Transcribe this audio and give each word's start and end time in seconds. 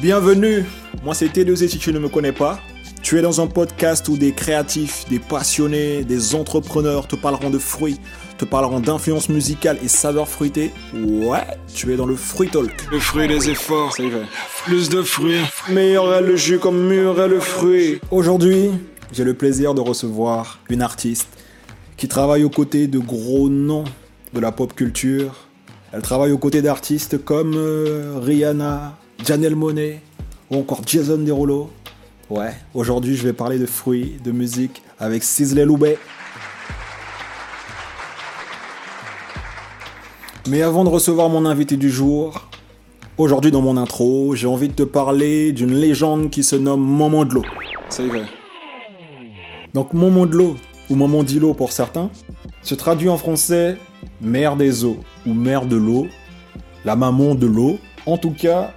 Bienvenue, 0.00 0.64
moi 1.04 1.14
c'est 1.14 1.26
T2 1.26 1.54
si 1.68 1.78
tu 1.78 1.92
ne 1.92 1.98
me 1.98 2.08
connais 2.08 2.32
pas. 2.32 2.58
Tu 3.02 3.18
es 3.18 3.22
dans 3.22 3.40
un 3.40 3.46
podcast 3.48 4.08
où 4.08 4.16
des 4.16 4.32
créatifs, 4.32 5.04
des 5.10 5.18
passionnés, 5.18 6.04
des 6.04 6.34
entrepreneurs 6.36 7.08
te 7.08 7.16
parleront 7.16 7.50
de 7.50 7.58
fruits, 7.58 7.98
te 8.38 8.44
parleront 8.44 8.78
d'influence 8.80 9.28
musicale 9.28 9.76
et 9.82 9.88
saveurs 9.88 10.28
fruitées. 10.28 10.70
Ouais, 10.94 11.44
tu 11.74 11.92
es 11.92 11.96
dans 11.96 12.06
le 12.06 12.14
Fruit 12.14 12.48
Talk. 12.48 12.70
Le 12.92 13.00
fruit 13.00 13.26
des 13.26 13.50
efforts, 13.50 13.92
Ça 13.96 14.04
y 14.04 14.08
va. 14.10 14.20
plus 14.64 14.88
de 14.88 15.02
fruits. 15.02 15.40
Meilleur 15.68 16.14
est 16.14 16.22
le 16.22 16.36
jus 16.36 16.58
comme 16.60 16.86
mûr 16.88 17.20
est 17.20 17.28
le 17.28 17.40
fruit. 17.40 18.00
Aujourd'hui, 18.12 18.70
j'ai 19.12 19.24
le 19.24 19.34
plaisir 19.34 19.74
de 19.74 19.80
recevoir 19.80 20.60
une 20.70 20.80
artiste 20.82 21.28
qui 21.96 22.06
travaille 22.06 22.44
aux 22.44 22.50
côtés 22.50 22.86
de 22.86 22.98
gros 23.00 23.48
noms 23.48 23.84
de 24.32 24.40
la 24.40 24.52
pop 24.52 24.74
culture. 24.74 25.34
Elle 25.92 26.02
travaille 26.02 26.30
aux 26.30 26.38
côtés 26.38 26.62
d'artistes 26.62 27.22
comme 27.24 27.54
euh, 27.56 28.14
Rihanna, 28.22 28.96
Janelle 29.24 29.56
Monet 29.56 30.00
ou 30.50 30.58
encore 30.58 30.80
Jason 30.86 31.18
Derulo. 31.18 31.70
Ouais, 32.30 32.54
aujourd'hui 32.74 33.16
je 33.16 33.22
vais 33.22 33.32
parler 33.32 33.58
de 33.58 33.66
fruits, 33.66 34.16
de 34.24 34.32
musique 34.32 34.82
avec 34.98 35.22
Sisley 35.22 35.64
Loubet. 35.64 35.98
Mais 40.48 40.62
avant 40.62 40.84
de 40.84 40.88
recevoir 40.88 41.28
mon 41.28 41.46
invité 41.46 41.76
du 41.76 41.88
jour, 41.88 42.48
aujourd'hui 43.16 43.50
dans 43.52 43.62
mon 43.62 43.76
intro, 43.76 44.34
j'ai 44.34 44.48
envie 44.48 44.68
de 44.68 44.74
te 44.74 44.82
parler 44.82 45.52
d'une 45.52 45.72
légende 45.72 46.30
qui 46.30 46.42
se 46.42 46.56
nomme 46.56 46.84
Maman 46.84 47.24
de 47.24 47.34
l'eau. 47.34 47.44
Y 47.98 48.08
va. 48.08 48.18
Donc 49.72 49.92
Maman 49.92 50.26
de 50.26 50.36
l'eau, 50.36 50.56
ou 50.90 50.96
Maman 50.96 51.22
d'îlot 51.22 51.54
pour 51.54 51.70
certains, 51.70 52.10
se 52.62 52.74
traduit 52.74 53.08
en 53.08 53.18
français 53.18 53.76
mère 54.20 54.56
des 54.56 54.84
eaux 54.84 54.98
ou 55.26 55.32
mère 55.32 55.66
de 55.66 55.76
l'eau, 55.76 56.06
la 56.84 56.96
maman 56.96 57.34
de 57.34 57.46
l'eau. 57.46 57.78
En 58.06 58.16
tout 58.16 58.32
cas, 58.32 58.72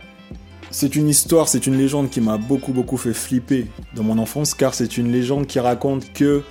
c'est 0.78 0.98
une 0.98 1.08
histoire, 1.08 1.48
c'est 1.48 1.68
une 1.68 1.78
légende 1.78 2.10
qui 2.10 2.20
m'a 2.20 2.36
beaucoup 2.36 2.74
beaucoup 2.74 2.98
fait 2.98 3.14
flipper 3.14 3.68
dans 3.96 4.04
mon 4.04 4.18
enfance 4.18 4.54
car 4.54 4.74
c'est 4.74 4.98
une 4.98 5.10
légende 5.10 5.48
qui 5.48 5.58
raconte 5.62 6.12
que 6.12 6.44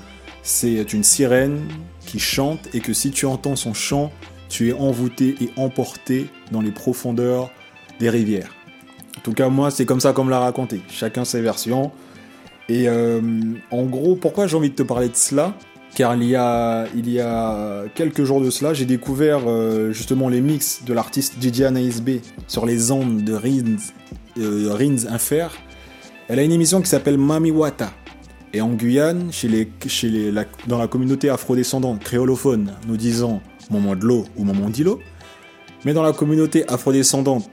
c'est 0.42 0.94
une 0.94 1.04
sirène 1.04 1.60
qui 2.06 2.18
chante 2.18 2.74
et 2.74 2.80
que 2.80 2.94
si 2.94 3.10
tu 3.10 3.26
entends 3.26 3.54
son 3.54 3.74
chant, 3.74 4.10
tu 4.48 4.70
es 4.70 4.72
envoûté 4.72 5.34
et 5.42 5.50
emporté 5.60 6.28
dans 6.52 6.62
les 6.62 6.70
profondeurs 6.70 7.50
des 8.00 8.08
rivières. 8.08 8.54
En 9.18 9.20
tout 9.20 9.34
cas, 9.34 9.50
moi, 9.50 9.70
c'est 9.70 9.84
comme 9.84 10.00
ça 10.00 10.14
qu'on 10.14 10.24
me 10.24 10.30
l'a 10.30 10.40
raconté. 10.40 10.80
Chacun 10.88 11.26
ses 11.26 11.42
versions. 11.42 11.92
Et 12.70 12.88
euh, 12.88 13.20
en 13.70 13.82
gros, 13.82 14.16
pourquoi 14.16 14.46
j'ai 14.46 14.56
envie 14.56 14.70
de 14.70 14.74
te 14.74 14.82
parler 14.82 15.10
de 15.10 15.16
cela? 15.16 15.54
Car 15.94 16.16
il 16.16 16.24
y 16.24 16.34
a, 16.34 16.86
quelques 17.94 18.24
jours 18.24 18.40
de 18.40 18.48
cela, 18.48 18.72
j'ai 18.72 18.86
découvert 18.86 19.42
euh, 19.46 19.92
justement 19.92 20.30
les 20.30 20.40
mix 20.40 20.82
de 20.84 20.94
l'artiste 20.94 21.34
Gigi 21.38 21.62
ASB 21.62 22.20
sur 22.48 22.64
les 22.64 22.90
ondes 22.90 23.22
de 23.22 23.34
Rins, 23.34 23.76
Rins 24.36 25.06
Infer. 25.08 25.50
Elle 26.28 26.38
a 26.38 26.42
une 26.42 26.52
émission 26.52 26.80
qui 26.80 26.88
s'appelle 26.88 27.18
Mami 27.18 27.50
Wata. 27.50 27.92
Et 28.52 28.60
en 28.60 28.72
Guyane, 28.72 29.32
chez 29.32 29.48
les, 29.48 29.68
chez 29.86 30.08
les, 30.08 30.32
dans 30.66 30.78
la 30.78 30.86
communauté 30.86 31.28
afrodescendante 31.28 32.00
créolophone, 32.02 32.72
nous 32.86 32.96
disons 32.96 33.40
Maman 33.70 33.96
de 33.96 34.04
l'eau 34.04 34.24
ou 34.36 34.44
Maman 34.44 34.70
d'îlot. 34.70 35.00
Mais 35.84 35.92
dans 35.92 36.02
la 36.02 36.12
communauté 36.12 36.68
afrodescendante 36.70 37.48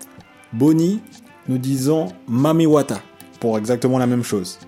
Boni, 0.54 1.00
nous 1.48 1.58
disons 1.58 2.14
Mami 2.28 2.66
Wata 2.66 3.02
pour 3.40 3.58
exactement 3.58 3.98
la 3.98 4.08
même 4.08 4.24
chose. 4.24 4.60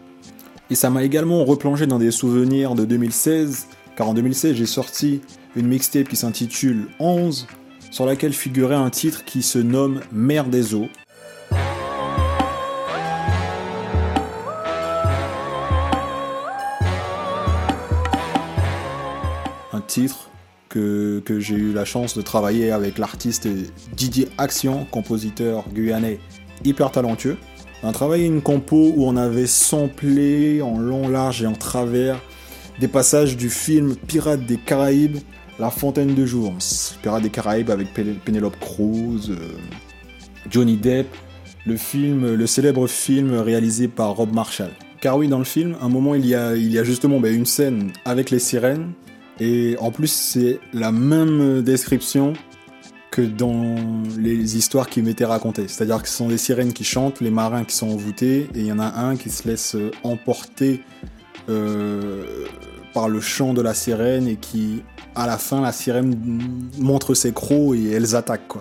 Et 0.70 0.76
ça 0.76 0.90
m'a 0.90 1.04
également 1.04 1.46
replongé 1.46 1.86
dans 1.86 2.00
des 2.00 2.12
souvenirs 2.12 2.74
de 2.74 2.84
2016, 2.84 3.68
car 3.96 4.10
en 4.10 4.14
2016 4.14 4.56
j'ai 4.56 4.66
sorti 4.66 5.22
une 5.56 5.68
mixtape 5.68 6.10
qui 6.10 6.16
s'intitule 6.16 6.88
11, 7.00 7.48
sur 7.92 8.08
laquelle 8.08 8.34
figurait 8.34 8.76
un 8.76 8.90
titre 8.90 9.24
qui 9.24 9.44
se 9.44 9.60
nomme 9.60 10.02
Mère 10.12 10.46
des 10.46 10.74
eaux. 10.74 10.88
Un 19.94 20.02
titre 20.02 20.32
que, 20.70 21.22
j'ai 21.38 21.54
eu 21.54 21.72
la 21.72 21.86
chance 21.86 22.18
de 22.18 22.24
travailler 22.24 22.72
avec 22.72 22.98
l'artiste 22.98 23.48
Didier 23.96 24.28
Action, 24.40 24.88
compositeur 24.90 25.66
guyanais 25.72 26.18
hyper 26.66 26.90
talentueux. 26.90 27.38
On 27.84 27.90
a 27.90 27.92
travaillé 27.92 28.26
une 28.26 28.42
compo 28.42 28.92
où 28.96 29.06
on 29.06 29.16
avait 29.16 29.46
samplé 29.46 30.64
en 30.64 30.80
long, 30.80 31.10
large 31.10 31.44
et 31.44 31.46
en 31.46 31.54
travers 31.54 32.20
des 32.80 32.88
passages 32.88 33.38
du 33.38 33.52
film 33.52 33.96
Pirates 33.96 34.48
des 34.48 34.58
Caraïbes, 34.58 35.18
La 35.60 35.70
Fontaine 35.70 36.16
de 36.16 36.26
Jour. 36.26 36.56
Pirates 37.04 37.22
des 37.22 37.30
Caraïbes 37.30 37.70
avec 37.70 37.94
Pen- 37.94 38.18
Penelope 38.26 38.60
Cruz, 38.60 39.30
euh, 39.30 39.36
Johnny 40.50 40.76
Depp, 40.76 41.06
le 41.68 41.78
film, 41.78 42.34
le 42.34 42.48
célèbre 42.48 42.88
film 42.88 43.36
réalisé 43.36 43.88
par 43.88 44.16
Rob 44.16 44.34
Marshall. 44.34 44.72
Car 45.02 45.20
oui, 45.20 45.28
dans 45.28 45.38
le 45.38 45.44
film, 45.44 45.76
à 45.80 45.86
un 45.86 45.90
moment, 45.90 46.16
il 46.16 46.26
y 46.26 46.34
a, 46.34 46.56
il 46.56 46.72
y 46.72 46.80
a 46.80 46.84
justement 46.84 47.20
ben, 47.20 47.32
une 47.32 47.46
scène 47.46 47.92
avec 48.06 48.32
les 48.32 48.40
sirènes, 48.40 48.94
et 49.40 49.76
en 49.80 49.92
plus, 49.92 50.12
c'est 50.12 50.60
la 50.74 50.92
même 50.92 51.62
description 51.62 52.34
que 53.12 53.22
dans 53.22 53.76
les 54.18 54.58
histoires 54.58 54.90
qui 54.90 55.04
m'étaient 55.04 55.26
racontées. 55.26 55.68
C'est-à-dire 55.68 56.02
que 56.02 56.08
ce 56.08 56.16
sont 56.16 56.30
des 56.30 56.40
sirènes 56.40 56.74
qui 56.74 56.84
chantent, 56.84 57.22
les 57.22 57.30
marins 57.30 57.64
qui 57.64 57.76
sont 57.76 57.90
envoûtés, 57.90 58.50
et 58.56 58.60
il 58.60 58.66
y 58.66 58.72
en 58.72 58.80
a 58.80 59.02
un 59.02 59.16
qui 59.18 59.30
se 59.30 59.48
laisse 59.48 59.78
emporter 60.04 60.82
euh, 61.50 62.24
par 62.94 63.10
le 63.10 63.20
chant 63.22 63.54
de 63.54 63.62
la 63.62 63.74
sirène 63.74 64.28
et 64.28 64.36
qui, 64.38 64.82
à 65.14 65.28
la 65.28 65.38
fin, 65.38 65.62
la 65.62 65.72
sirène 65.72 66.42
montre 66.80 67.14
ses 67.14 67.34
crocs 67.34 67.76
et 67.76 67.92
elles 67.92 68.16
attaquent. 68.16 68.58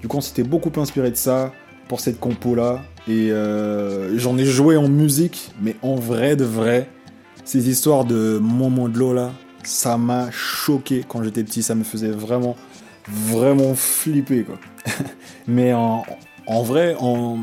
Du 0.00 0.06
coup, 0.06 0.18
on 0.18 0.20
s'était 0.20 0.44
beaucoup 0.44 0.72
inspiré 0.80 1.10
de 1.10 1.16
ça 1.16 1.52
pour 1.88 2.00
cette 2.00 2.20
compo-là, 2.20 2.82
et 3.08 3.32
euh, 3.32 4.16
j'en 4.18 4.36
ai 4.36 4.44
joué 4.44 4.76
en 4.76 4.88
musique, 4.88 5.52
mais 5.60 5.74
en 5.82 5.94
vrai 5.94 6.36
de 6.36 6.44
vrai, 6.44 6.88
ces 7.44 7.68
histoires 7.68 8.04
de 8.04 8.38
moment 8.38 8.88
de 8.88 8.98
l'eau 8.98 9.14
là, 9.14 9.32
ça 9.62 9.96
m'a 9.98 10.30
choqué 10.30 11.04
quand 11.06 11.22
j'étais 11.22 11.44
petit, 11.44 11.62
ça 11.62 11.74
me 11.74 11.84
faisait 11.84 12.10
vraiment 12.10 12.56
vraiment 13.08 13.74
flippé 13.74 14.42
quoi. 14.44 14.58
Mais 15.46 15.72
en, 15.72 16.04
vrai, 16.62 16.94
en- 17.00 17.38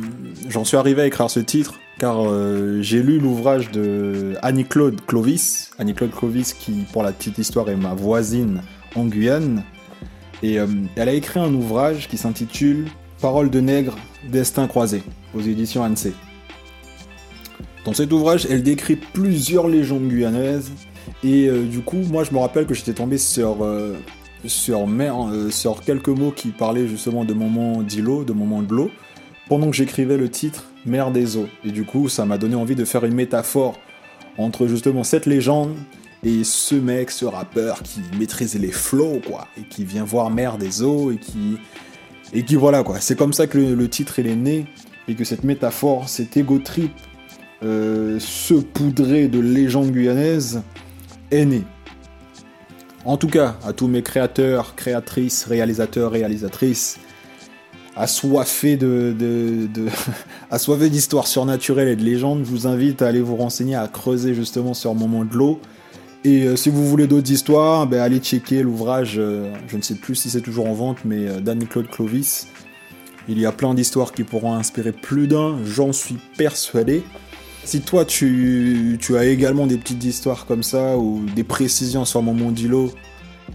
j'en 0.50 0.64
suis 0.64 0.78
arrivé 0.78 1.02
à 1.04 1.08
écrire 1.08 1.30
ce 1.30 1.40
titre 1.40 1.76
car 1.98 2.26
euh, 2.28 2.82
j'ai 2.82 3.02
lu 3.02 3.20
l'ouvrage 3.20 3.72
de 3.72 4.36
Annie-Claude 4.42 5.00
Clovis. 5.08 5.72
Annie-Claude 5.80 6.12
Clovis 6.12 6.54
qui, 6.54 6.86
pour 6.92 7.04
la 7.04 7.12
petite 7.14 7.38
histoire, 7.38 7.70
est 7.70 7.76
ma 7.78 7.94
voisine 7.94 8.62
en 8.96 9.06
Guyane. 9.06 9.64
Et 10.44 10.60
euh, 10.60 10.68
elle 10.98 11.10
a 11.10 11.14
écrit 11.14 11.40
un 11.40 11.54
ouvrage 11.54 12.08
qui 12.10 12.18
s'intitule 12.18 12.88
Paroles 13.22 13.50
de 13.50 13.62
nègre, 13.62 13.96
destin 14.30 14.68
croisé 14.68 15.04
aux 15.34 15.40
éditions 15.40 15.84
Annecy. 15.84 16.12
Dans 17.86 17.94
cet 17.94 18.12
ouvrage, 18.12 18.46
elle 18.50 18.62
décrit 18.62 18.98
plusieurs 18.98 19.68
légendes 19.68 20.08
guyanaises. 20.10 20.72
Et 21.24 21.48
euh, 21.48 21.64
du 21.64 21.80
coup, 21.80 21.98
moi, 22.10 22.24
je 22.24 22.32
me 22.32 22.40
rappelle 22.40 22.66
que 22.66 22.74
j'étais 22.74 22.94
tombé 22.94 23.18
sur, 23.18 23.64
euh, 23.64 23.96
sur, 24.46 24.88
mer- 24.88 25.30
euh, 25.32 25.50
sur 25.50 25.82
quelques 25.82 26.10
mots 26.10 26.32
qui 26.32 26.50
parlaient 26.50 26.88
justement 26.88 27.26
de 27.26 27.34
moment 27.34 27.82
d'îlot, 27.82 28.24
de 28.24 28.34
moment 28.34 28.62
de 28.62 28.74
l'eau, 28.74 28.92
pendant 29.48 29.70
que 29.70 29.76
j'écrivais 29.76 30.18
le 30.18 30.30
titre 30.30 30.66
Mère 30.86 31.12
des 31.12 31.38
eaux. 31.38 31.48
Et 31.64 31.72
du 31.72 31.84
coup, 31.84 32.10
ça 32.10 32.26
m'a 32.26 32.38
donné 32.38 32.56
envie 32.56 32.76
de 32.76 32.86
faire 32.86 33.06
une 33.06 33.16
métaphore 33.16 33.80
entre 34.38 34.68
justement 34.68 35.04
cette 35.04 35.26
légende 35.26 35.74
et 36.24 36.44
ce 36.44 36.76
mec, 36.76 37.12
ce 37.12 37.26
rappeur 37.26 37.82
qui 37.84 38.02
maîtrise 38.20 38.56
les 38.60 38.72
flows, 38.72 39.22
quoi, 39.26 39.48
et 39.58 39.64
qui 39.64 39.84
vient 39.86 40.04
voir 40.04 40.30
Mère 40.30 40.58
des 40.58 40.82
eaux 40.84 41.12
et 41.12 41.18
qui. 41.18 41.58
Et 42.34 42.44
qui 42.44 42.56
voilà, 42.56 42.84
quoi. 42.84 43.00
C'est 43.00 43.16
comme 43.16 43.34
ça 43.34 43.48
que 43.48 43.58
le, 43.58 43.88
titre 43.90 44.20
il 44.20 44.28
est 44.28 44.36
né 44.36 44.66
et 45.08 45.14
que 45.14 45.24
cette 45.24 45.44
métaphore, 45.44 46.10
cet 46.10 46.36
ego 46.36 46.58
trip 46.58 46.92
euh, 47.64 48.20
saupoudré 48.20 49.28
de 49.28 49.40
légendes 49.40 49.92
guyanaises 49.92 50.62
est. 51.32 51.64
En 53.06 53.18
tout 53.18 53.28
cas, 53.28 53.58
à 53.66 53.74
tous 53.74 53.88
mes 53.88 54.02
créateurs, 54.02 54.76
créatrices, 54.76 55.46
réalisateurs, 55.46 56.12
réalisatrices, 56.12 57.00
assoiffés 57.96 58.78
d'histoires 60.90 61.28
surnaturelles 61.28 61.90
et 61.90 61.96
de 61.96 62.04
légendes, 62.04 62.44
je 62.44 62.50
vous 62.50 62.68
invite 62.68 63.02
à 63.02 63.08
aller 63.08 63.22
vous 63.22 63.36
renseigner, 63.36 63.76
à 63.76 63.88
creuser 63.88 64.34
justement 64.34 64.74
sur 64.74 64.96
Moment 64.96 65.24
de 65.24 65.34
l'eau. 65.36 65.60
Et 66.26 66.46
euh, 66.46 66.56
si 66.56 66.70
vous 66.72 66.88
voulez 66.88 67.06
d'autres 67.06 67.32
histoires, 67.32 67.86
ben, 67.86 68.02
allez 68.02 68.18
checker 68.18 68.64
l'ouvrage, 68.64 69.16
euh, 69.20 69.54
je 69.68 69.78
ne 69.78 69.84
sais 69.84 69.94
plus 69.94 70.16
si 70.16 70.32
c'est 70.32 70.42
toujours 70.42 70.68
en 70.68 70.74
vente, 70.74 71.06
mais 71.06 71.28
euh, 71.28 71.40
d'Annie-Claude 71.40 71.88
Clovis. 71.88 72.48
Il 73.28 73.40
y 73.40 73.46
a 73.46 73.52
plein 73.52 73.76
d'histoires 73.76 74.12
qui 74.12 74.24
pourront 74.24 74.56
inspirer 74.56 74.92
plus 74.92 75.28
d'un, 75.28 75.58
j'en 75.64 75.94
suis 75.94 76.18
persuadé. 76.36 77.04
Si 77.66 77.82
toi 77.82 78.06
tu, 78.06 79.00
as 79.18 79.26
également 79.26 79.66
des 79.66 79.78
petites 79.78 80.04
histoires 80.04 80.46
comme 80.46 80.62
ça 80.62 80.98
ou 80.98 81.26
des 81.36 81.44
précisions 81.44 82.06
sur 82.06 82.22
mon 82.22 82.36
mondilo, 82.36 82.92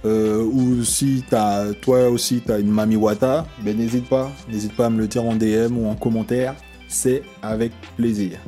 euh, 0.05 0.43
ou 0.43 0.83
si 0.83 1.23
t'as, 1.31 1.73
toi 1.75 2.09
aussi 2.09 2.43
tu 2.45 2.51
as 2.51 2.59
une 2.59 2.71
Mami 2.71 2.97
Wata, 2.97 3.47
ben 3.63 3.77
n'hésite 3.77 4.09
pas, 4.09 4.33
n'hésite 4.51 4.75
pas 4.75 4.87
à 4.87 4.91
me 4.91 4.99
le 4.99 5.07
dire 5.07 5.25
en 5.25 5.37
DM 5.37 5.79
ou 5.79 5.89
en 5.89 5.95
commentaire, 5.95 6.57
c'est 6.89 7.23
avec 7.41 7.71
plaisir. 7.97 8.41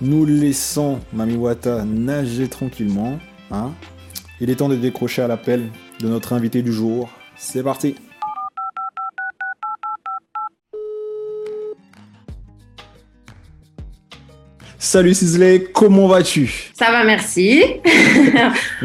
Nous 0.00 0.24
laissons 0.24 1.00
Mami 1.12 1.36
Wata 1.36 1.84
nager 1.84 2.48
tranquillement. 2.48 3.18
Hein. 3.50 3.72
Il 4.40 4.48
est 4.48 4.56
temps 4.56 4.70
de 4.70 4.76
décrocher 4.76 5.20
à 5.20 5.28
l'appel 5.28 5.68
de 6.00 6.08
notre 6.08 6.32
invité 6.32 6.62
du 6.62 6.72
jour. 6.72 7.10
C'est 7.36 7.62
parti 7.62 7.94
Salut 14.84 15.14
Sisley, 15.14 15.66
comment 15.72 16.08
vas-tu? 16.08 16.70
Ça 16.74 16.90
va, 16.90 17.04
merci. 17.06 17.64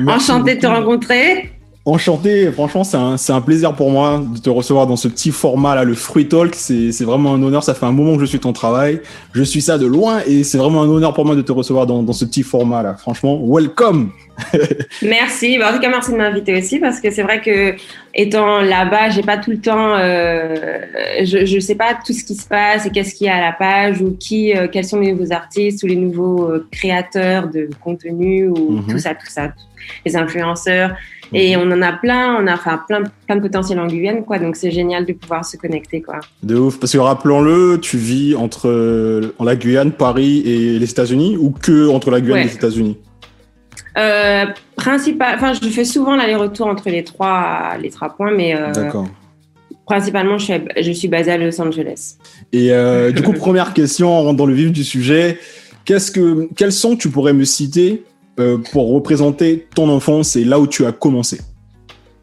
Enchanté 0.08 0.56
de 0.56 0.62
te 0.62 0.66
rencontrer. 0.66 1.52
Enchanté, 1.90 2.52
franchement, 2.52 2.84
c'est 2.84 2.98
un, 2.98 3.16
un, 3.30 3.42
plaisir 3.42 3.74
pour 3.74 3.90
moi 3.90 4.22
de 4.24 4.38
te 4.38 4.50
recevoir 4.52 4.86
dans 4.86 4.96
ce 4.96 5.08
petit 5.08 5.32
format 5.32 5.74
là, 5.74 5.84
le 5.84 5.96
Fruit 5.96 6.28
Talk. 6.28 6.54
C'est 6.54 7.02
vraiment 7.02 7.34
un 7.34 7.42
honneur. 7.42 7.64
Ça 7.64 7.74
fait 7.74 7.88
un 7.88 7.92
moment 7.92 8.14
que 8.14 8.22
je 8.22 8.28
suis 8.28 8.40
ton 8.40 8.54
travail. 8.54 9.02
Je 9.34 9.42
suis 9.42 9.62
ça 9.62 9.80
de 9.80 9.88
loin 9.88 10.20
et 10.28 10.44
c'est 10.44 10.60
vraiment 10.60 10.84
un 10.84 10.88
honneur 10.88 11.16
pour 11.16 11.26
moi 11.26 11.36
de 11.36 11.42
te 11.42 11.52
recevoir 11.52 11.88
dans, 11.88 12.04
dans 12.04 12.14
ce 12.14 12.26
petit 12.26 12.44
format 12.44 12.84
là. 12.84 12.94
Franchement, 12.94 13.42
welcome. 13.44 14.12
merci. 15.02 15.58
Bah, 15.58 15.72
en 15.72 15.74
tout 15.74 15.80
cas, 15.80 15.90
merci 15.90 16.12
de 16.12 16.18
m'inviter 16.18 16.56
aussi 16.60 16.78
parce 16.78 17.00
que 17.00 17.10
c'est 17.10 17.24
vrai 17.24 17.42
que 17.42 17.74
étant 18.14 18.62
là-bas, 18.62 19.10
j'ai 19.10 19.24
pas 19.24 19.38
tout 19.38 19.50
le 19.50 19.60
temps, 19.60 19.96
euh, 19.98 20.56
je, 21.24 21.56
ne 21.56 21.60
sais 21.60 21.76
pas 21.76 21.98
tout 22.06 22.14
ce 22.14 22.24
qui 22.24 22.36
se 22.36 22.48
passe 22.48 22.86
et 22.86 22.92
qu'est-ce 22.92 23.16
qu'il 23.16 23.26
y 23.26 23.30
a 23.32 23.36
à 23.36 23.42
la 23.42 23.52
page 23.52 24.00
ou 24.00 24.16
qui, 24.16 24.56
euh, 24.56 24.68
quels 24.72 24.86
sont 24.86 25.00
les 25.00 25.12
nouveaux 25.12 25.32
artistes 25.32 25.82
ou 25.82 25.88
les 25.88 25.96
nouveaux 25.96 26.52
euh, 26.52 26.68
créateurs 26.72 27.48
de 27.48 27.68
contenu 27.82 28.48
ou 28.48 28.74
mhm. 28.74 28.88
tout 28.88 29.00
ça, 29.00 29.16
tout 29.16 29.28
ça, 29.28 29.54
les 30.06 30.16
influenceurs. 30.16 30.92
Et 31.34 31.56
mhm. 31.56 31.64
on 31.64 31.72
en 31.72 31.82
a 31.82 31.94
plein, 31.94 32.42
on 32.42 32.48
a 32.48 32.54
enfin, 32.54 32.82
plein, 32.88 33.04
plein 33.26 33.36
de 33.36 33.42
potentiel 33.42 33.80
en 33.80 33.88
Guyane, 33.88 34.24
quoi. 34.24 34.40
Donc 34.40 34.56
c'est 34.56 34.72
génial 34.72 35.06
de 35.06 35.14
pouvoir 35.14 35.46
se 35.46 35.58
connecter, 35.58 36.02
quoi. 36.02 36.20
De 36.44 36.56
ouf, 36.56 36.80
parce 36.80 36.94
que 36.94 36.98
rappelons-le, 36.98 37.80
tu 37.82 37.98
vis 37.98 38.36
entre 38.36 39.34
la 39.40 39.56
Guyane, 39.56 39.92
Paris 39.92 40.42
et 40.46 40.80
les 40.80 40.90
États-Unis 40.90 41.38
ou 41.38 41.52
que 41.52 41.90
entre 41.90 42.12
la 42.12 42.22
Guyane 42.22 42.40
et 42.40 42.44
les 42.46 42.56
États-Unis? 42.56 42.98
Euh, 43.98 44.46
principal, 44.76 45.36
enfin, 45.36 45.54
je 45.54 45.68
fais 45.68 45.84
souvent 45.84 46.16
l'aller-retour 46.16 46.68
entre 46.68 46.90
les 46.90 47.04
trois, 47.04 47.76
les 47.82 47.90
trois 47.90 48.10
points, 48.10 48.32
mais 48.32 48.56
euh, 48.56 48.72
principalement, 49.86 50.38
je 50.38 50.46
suis, 50.46 50.54
je 50.80 50.92
suis 50.92 51.08
basée 51.08 51.32
à 51.32 51.38
Los 51.38 51.60
Angeles. 51.60 52.16
Et 52.54 52.72
euh, 52.72 53.12
du 53.12 53.22
coup, 53.24 53.34
première 53.34 53.74
question, 53.74 54.18
on 54.18 54.24
rentre 54.24 54.38
dans 54.38 54.46
le 54.46 54.54
vif 54.54 54.72
du 54.72 54.84
sujet. 54.84 55.38
Qu'est-ce 55.86 56.12
que, 56.12 56.48
quels 56.56 56.72
sons 56.72 56.96
tu 56.96 57.10
pourrais 57.10 57.34
me 57.34 57.44
citer 57.44 58.04
pour 58.72 58.94
représenter 58.94 59.68
ton 59.76 59.90
enfance 59.90 60.36
et 60.36 60.46
là 60.46 60.60
où 60.60 60.68
tu 60.68 60.86
as 60.86 60.92
commencé 60.92 61.40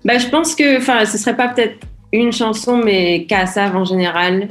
bah, 0.04 0.18
Je 0.18 0.28
pense 0.28 0.54
que 0.54 0.80
ce 0.80 1.18
serait 1.18 1.36
pas 1.36 1.48
peut-être 1.48 1.86
une 2.12 2.32
chanson, 2.32 2.78
mais 2.78 3.26
Kassav 3.26 3.76
en 3.76 3.84
général. 3.84 4.48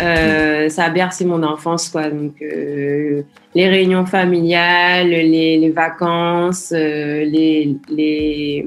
Euh, 0.00 0.68
ça 0.68 0.84
a 0.84 0.90
bercé 0.90 1.24
mon 1.24 1.42
enfance, 1.42 1.88
quoi. 1.88 2.10
Donc, 2.10 2.34
euh, 2.42 3.22
les 3.54 3.68
réunions 3.68 4.04
familiales, 4.04 5.10
les, 5.10 5.58
les 5.58 5.70
vacances, 5.70 6.72
euh, 6.74 7.24
les, 7.24 7.76
les, 7.88 8.66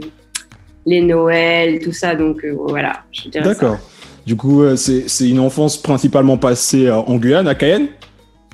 les 0.85 1.01
Noëls, 1.01 1.79
tout 1.79 1.91
ça. 1.91 2.15
Donc, 2.15 2.45
voilà. 2.45 3.03
D'accord. 3.33 3.77
Du 4.25 4.35
coup, 4.35 4.63
c'est 4.75 5.29
une 5.29 5.39
enfance 5.39 5.81
principalement 5.81 6.37
passée 6.37 6.89
en 6.89 7.15
Guyane, 7.17 7.47
à 7.47 7.55
Cayenne? 7.55 7.87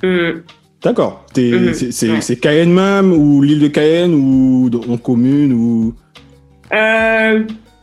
Mmh. 0.02 0.42
D'accord. 0.82 1.24
Mmh. 1.36 1.72
C'est 2.20 2.36
Cayenne 2.40 2.72
même, 2.72 3.12
ou 3.12 3.40
l'île 3.40 3.60
de 3.60 3.68
Cayenne, 3.68 4.14
ou 4.14 4.70
en 4.88 4.96
commune, 4.96 5.52
ou... 5.52 5.94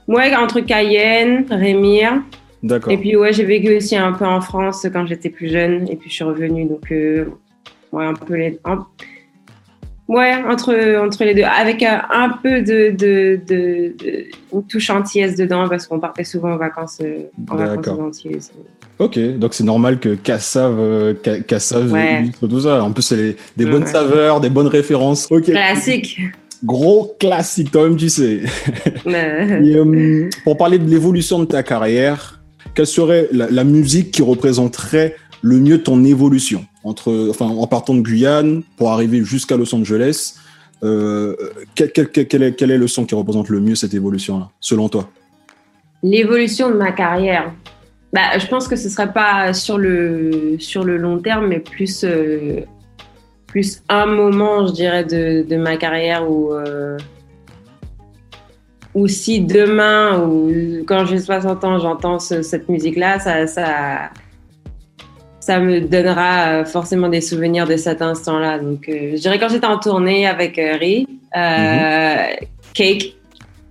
ouais, 0.07 0.36
entre 0.36 0.59
Cayenne, 0.59 1.45
Rémire. 1.50 2.21
D'accord. 2.62 2.91
Et 2.91 2.97
puis, 2.97 3.15
ouais, 3.15 3.31
j'ai 3.31 3.45
vécu 3.45 3.77
aussi 3.77 3.95
un 3.95 4.12
peu 4.12 4.25
en 4.25 4.42
France 4.42 4.85
quand 4.92 5.06
j'étais 5.07 5.30
plus 5.30 5.50
jeune. 5.50 5.88
Et 5.89 5.95
puis, 5.95 6.09
je 6.09 6.15
suis 6.15 6.25
revenue. 6.25 6.65
Donc, 6.65 6.92
euh, 6.92 7.25
ouais, 7.94 8.06
un 8.06 8.13
peu 8.13 8.35
les. 8.35 8.59
Ouais, 10.09 10.33
entre, 10.45 10.97
entre 10.97 11.23
les 11.23 11.33
deux. 11.33 11.44
Avec 11.44 11.83
un, 11.83 12.29
peu 12.44 12.61
de, 12.61 12.91
de, 12.91 13.39
de, 13.47 13.94
une 14.53 14.63
touche 14.63 14.89
antillaise 14.89 15.35
dedans 15.38 15.69
parce 15.69 15.88
qu'on 15.88 16.00
partait 16.00 16.25
souvent 16.25 16.53
en 16.53 16.57
vacances, 16.57 16.97
euh, 17.01 17.29
en 17.50 17.56
vacances 17.56 18.25
Ok, 18.97 19.17
donc 19.38 19.53
c'est 19.53 19.63
normal 19.63 20.00
que 20.00 20.15
Cassave, 20.15 20.77
euh, 20.77 21.13
Cassave 21.47 21.95
tout 22.41 22.59
ça. 22.59 22.83
En 22.83 22.91
plus, 22.91 23.03
c'est 23.03 23.38
des 23.56 23.65
bonnes 23.65 23.88
saveurs, 23.88 24.41
des 24.41 24.50
bonnes 24.50 24.67
références. 24.67 25.27
Ok. 25.31 25.45
Classique. 25.45 26.19
Gros 26.65 27.15
classique, 27.17 27.71
toi-même, 27.71 27.95
tu 27.95 28.09
sais. 28.09 28.41
Et, 29.06 30.29
pour 30.44 30.57
parler 30.57 30.77
de 30.77 30.89
l'évolution 30.89 31.39
de 31.39 31.45
ta 31.45 31.63
carrière, 31.63 32.41
quelle 32.75 32.85
serait 32.85 33.29
la, 33.31 33.63
musique 33.63 34.11
qui 34.11 34.21
représenterait 34.21 35.15
le 35.41 35.59
mieux 35.59 35.81
ton 35.81 36.03
évolution 36.03 36.65
entre, 36.83 37.30
enfin, 37.30 37.47
en 37.47 37.68
partant 37.68 37.94
de 37.94 38.01
Guyane 38.01 38.63
pour 38.77 38.91
arriver 38.91 39.24
jusqu'à 39.24 39.57
Los 39.57 39.74
Angeles 39.74 40.36
euh, 40.83 41.36
quel, 41.75 42.44
est, 42.44 42.77
le 42.77 42.88
son 42.88 43.06
qui 43.06 43.15
représente 43.15 43.50
le 43.50 43.59
mieux 43.59 43.75
cette 43.75 43.94
évolution-là, 43.94 44.50
selon 44.59 44.88
toi? 44.89 45.09
L'évolution 46.03 46.69
de 46.69 46.75
ma 46.75 46.91
carrière. 46.91 47.51
Bah, 48.13 48.38
je 48.39 48.47
pense 48.47 48.68
que 48.68 48.75
ce 48.75 48.86
ne 48.86 48.89
serait 48.89 49.13
pas 49.13 49.53
sur 49.53 49.77
le, 49.77 50.56
sur 50.59 50.83
le 50.83 50.97
long 50.97 51.19
terme, 51.19 51.47
mais 51.47 51.59
plus, 51.59 52.03
euh, 52.03 52.62
plus 53.47 53.83
un 53.89 54.06
moment, 54.06 54.65
je 54.68 54.74
dirais, 54.74 55.03
de, 55.03 55.45
de 55.47 55.57
ma 55.57 55.75
carrière 55.75 56.30
où, 56.30 56.53
euh, 56.53 56.97
ou 58.95 59.07
si 59.07 59.42
demain 59.42 60.24
ou 60.24 60.83
quand 60.88 61.06
j'ai 61.06 61.19
60 61.19 61.63
ans, 61.63 61.80
j'entends 61.80 62.19
cette 62.19 62.69
musique-là, 62.69 63.19
ça, 63.19 63.45
ça, 63.45 64.09
ça 65.50 65.60
me 65.60 65.81
donnera 65.81 66.62
euh, 66.62 66.63
forcément 66.66 67.10
des 67.10 67.22
souvenirs 67.22 67.66
de 67.66 67.75
cet 67.75 68.04
instant-là. 68.04 68.60
Donc, 68.60 68.88
euh, 68.88 69.13
je 69.16 69.22
dirais 69.22 69.40
quand 69.40 69.50
j'étais 69.50 69.66
en 69.66 69.80
tournée 69.80 70.28
avec 70.28 70.60
euh, 70.60 70.78
Ri, 70.78 71.07
mhm. 71.36 72.48
Cake, 72.75 73.16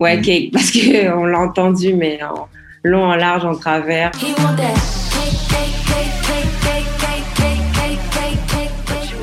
ouais, 0.00 0.16
mhm. 0.16 0.22
Cake, 0.22 0.50
parce 0.52 0.72
qu'on 0.72 1.24
l'a 1.24 1.38
entendu, 1.38 1.94
mais 1.94 2.18
en 2.24 2.48
long, 2.82 3.04
en 3.04 3.14
large, 3.14 3.44
en 3.44 3.54
travers. 3.54 4.10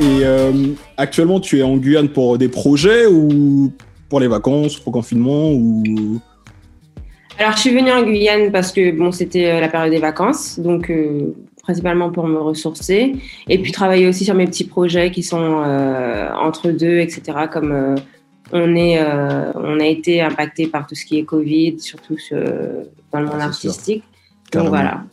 Et 0.01 0.23
actuellement, 0.95 1.41
tu 1.41 1.59
es 1.59 1.63
en 1.63 1.75
Guyane 1.75 2.07
pour 2.07 2.37
des 2.37 2.47
projets 2.47 3.05
ou 3.05 3.73
pour 4.07 4.21
les 4.21 4.29
vacances, 4.29 4.79
pour 4.79 4.93
le 4.93 4.99
confinement 5.01 5.51
ou 5.51 6.21
Alors, 7.37 7.51
je 7.51 7.59
suis 7.59 7.73
venue 7.75 7.91
en 7.91 8.03
Guyane 8.03 8.49
parce 8.49 8.71
que 8.71 8.91
bon, 8.91 9.11
c'était 9.11 9.51
euh, 9.51 9.59
la 9.59 9.67
période 9.67 9.91
des 9.91 9.99
vacances, 9.99 10.57
donc 10.57 10.89
euh, 10.89 11.33
principalement 11.65 12.11
pour 12.11 12.27
me 12.27 12.39
ressourcer 12.39 13.13
et 13.49 13.57
puis 13.59 13.71
travailler 13.71 14.07
aussi 14.07 14.23
sur 14.23 14.35
mes 14.35 14.45
petits 14.45 14.63
projets 14.63 15.11
qui 15.11 15.23
sont 15.23 15.63
euh, 15.65 16.29
entre 16.33 16.69
deux, 16.69 16.99
etc. 16.99 17.21
Comme 17.51 17.95
on 18.51 18.75
est, 18.75 19.03
on 19.55 19.79
a 19.79 19.85
été 19.85 20.21
impacté 20.21 20.67
par 20.67 20.87
tout 20.87 20.95
ce 20.95 21.05
qui 21.05 21.17
est 21.17 21.23
Covid, 21.23 21.79
surtout 21.79 22.17
dans 23.11 23.19
le 23.19 23.25
monde 23.25 23.41
artistique. 23.41 24.03
Donc 24.53 24.69
voilà. 24.69 25.03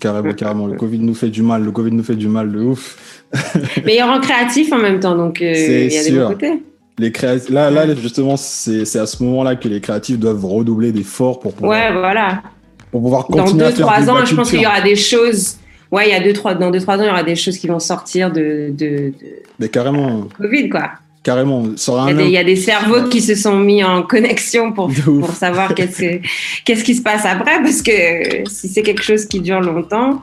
Carrément, 0.00 0.32
carrément. 0.32 0.66
Le 0.68 0.76
Covid 0.76 1.00
nous 1.00 1.14
fait 1.14 1.28
du 1.28 1.42
mal. 1.42 1.64
Le 1.64 1.72
Covid 1.72 1.90
nous 1.90 2.04
fait 2.04 2.14
du 2.14 2.28
mal 2.28 2.52
de 2.52 2.60
ouf. 2.60 3.24
Mais 3.84 3.96
il 3.96 4.02
rend 4.02 4.20
créatif 4.20 4.72
en 4.72 4.78
même 4.78 5.00
temps, 5.00 5.16
donc 5.16 5.40
il 5.40 5.92
y 5.92 5.98
a 5.98 6.04
des 6.04 6.12
bons 6.12 6.28
côtés 6.28 6.62
les 6.98 7.12
là, 7.50 7.70
là, 7.70 7.94
justement, 7.94 8.36
c'est 8.36 8.96
à 8.96 9.06
ce 9.06 9.22
moment-là 9.22 9.56
que 9.56 9.68
les 9.68 9.80
créatifs 9.80 10.18
doivent 10.18 10.44
redoubler 10.44 10.92
d'efforts 10.92 11.38
pour 11.38 11.54
pouvoir. 11.54 11.92
Ouais, 11.92 11.98
voilà. 11.98 12.42
Pour 12.90 13.02
pouvoir 13.02 13.26
continuer 13.26 13.64
Dans 13.64 13.70
deux, 13.70 13.72
trois 13.72 14.10
ans, 14.10 14.24
je 14.24 14.34
pense 14.34 14.50
qu'il 14.50 14.60
y 14.60 14.66
aura 14.66 14.80
des 14.80 14.96
choses. 14.96 15.56
Ouais, 15.90 16.08
il 16.08 16.12
y 16.12 16.14
a 16.14 16.20
deux, 16.20 16.32
trois, 16.32 16.54
dans 16.54 16.70
deux, 16.70 16.80
trois 16.80 16.98
ans, 16.98 17.02
il 17.02 17.06
y 17.06 17.10
aura 17.10 17.22
des 17.22 17.36
choses 17.36 17.58
qui 17.58 17.66
vont 17.66 17.78
sortir 17.78 18.30
de. 18.30 18.70
de, 18.70 19.12
Mais 19.58 19.68
carrément. 19.68 20.28
Covid, 20.36 20.68
quoi. 20.68 20.90
Carrément. 21.22 21.64
Il 21.66 22.30
y, 22.30 22.38
a 22.38 22.44
des, 22.44 22.56
cerveaux 22.56 23.08
qui 23.08 23.20
se 23.20 23.34
sont 23.34 23.58
mis 23.58 23.84
en 23.84 24.02
connexion 24.02 24.72
pour, 24.72 24.90
pour 25.04 25.30
savoir 25.32 25.74
qu'est-ce, 25.74 26.20
qu'est-ce 26.64 26.84
qui 26.84 26.94
se 26.94 27.02
passe 27.02 27.26
après, 27.26 27.60
parce 27.62 27.82
que 27.82 28.48
si 28.48 28.68
c'est 28.68 28.82
quelque 28.82 29.02
chose 29.02 29.26
qui 29.26 29.40
dure 29.40 29.60
longtemps, 29.60 30.22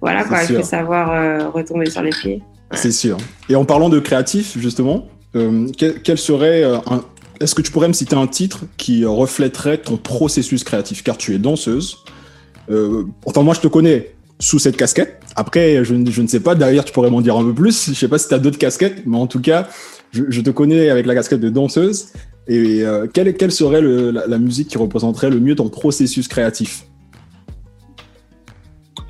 voilà, 0.00 0.24
quoi, 0.24 0.44
il 0.48 0.56
faut 0.56 0.62
savoir 0.62 1.10
euh, 1.10 1.48
retomber 1.48 1.90
sur 1.90 2.02
les 2.02 2.10
pieds. 2.10 2.42
C'est 2.72 2.92
sûr. 2.92 3.16
Et 3.48 3.56
en 3.56 3.64
parlant 3.64 3.88
de 3.88 3.98
créatifs, 3.98 4.56
justement, 4.58 5.08
euh, 5.34 5.66
quel, 5.76 6.18
serait 6.18 6.62
euh, 6.62 6.76
un, 6.86 7.02
est-ce 7.40 7.54
que 7.54 7.62
tu 7.62 7.70
pourrais 7.70 7.88
me 7.88 7.92
citer 7.92 8.16
un 8.16 8.26
titre 8.26 8.64
qui 8.76 9.04
reflèterait 9.04 9.78
ton 9.78 9.96
processus 9.96 10.64
créatif? 10.64 11.02
Car 11.02 11.16
tu 11.16 11.34
es 11.34 11.38
danseuse. 11.38 11.98
Euh, 12.70 13.04
pourtant, 13.20 13.42
moi, 13.42 13.54
je 13.54 13.60
te 13.60 13.68
connais 13.68 14.14
sous 14.38 14.58
cette 14.58 14.76
casquette. 14.76 15.20
Après, 15.36 15.84
je, 15.84 15.94
ne 15.94 16.26
sais 16.26 16.40
pas. 16.40 16.54
Derrière, 16.54 16.84
tu 16.84 16.92
pourrais 16.92 17.10
m'en 17.10 17.20
dire 17.20 17.36
un 17.36 17.44
peu 17.44 17.54
plus. 17.54 17.90
Je 17.90 17.94
sais 17.94 18.08
pas 18.08 18.18
si 18.18 18.28
tu 18.28 18.34
as 18.34 18.38
d'autres 18.38 18.58
casquettes, 18.58 19.02
mais 19.06 19.16
en 19.16 19.26
tout 19.26 19.40
cas, 19.40 19.68
je, 20.12 20.40
te 20.40 20.50
connais 20.50 20.90
avec 20.90 21.06
la 21.06 21.14
casquette 21.14 21.40
de 21.40 21.50
danseuse. 21.50 22.08
Et 22.46 22.82
quelle, 23.12 23.36
quelle, 23.36 23.52
serait 23.52 23.82
la, 23.82 24.38
musique 24.38 24.68
qui 24.68 24.78
représenterait 24.78 25.30
le 25.30 25.38
mieux 25.38 25.54
ton 25.54 25.68
processus 25.68 26.28
créatif? 26.28 26.86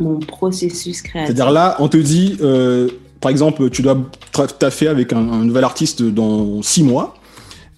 Mon 0.01 0.19
processus 0.19 1.03
créatif. 1.03 1.35
C'est-à-dire 1.35 1.53
là, 1.53 1.77
on 1.79 1.89
te 1.89 1.99
dit, 1.99 2.39
par 3.21 3.31
exemple, 3.31 3.71
tu 3.71 3.83
dois 3.83 3.99
taffer 4.59 4.89
avec 4.89 5.13
un, 5.13 5.19
un 5.19 5.45
nouvel 5.45 5.65
artiste 5.65 6.03
dans 6.03 6.63
six 6.63 6.83
mois 6.83 7.19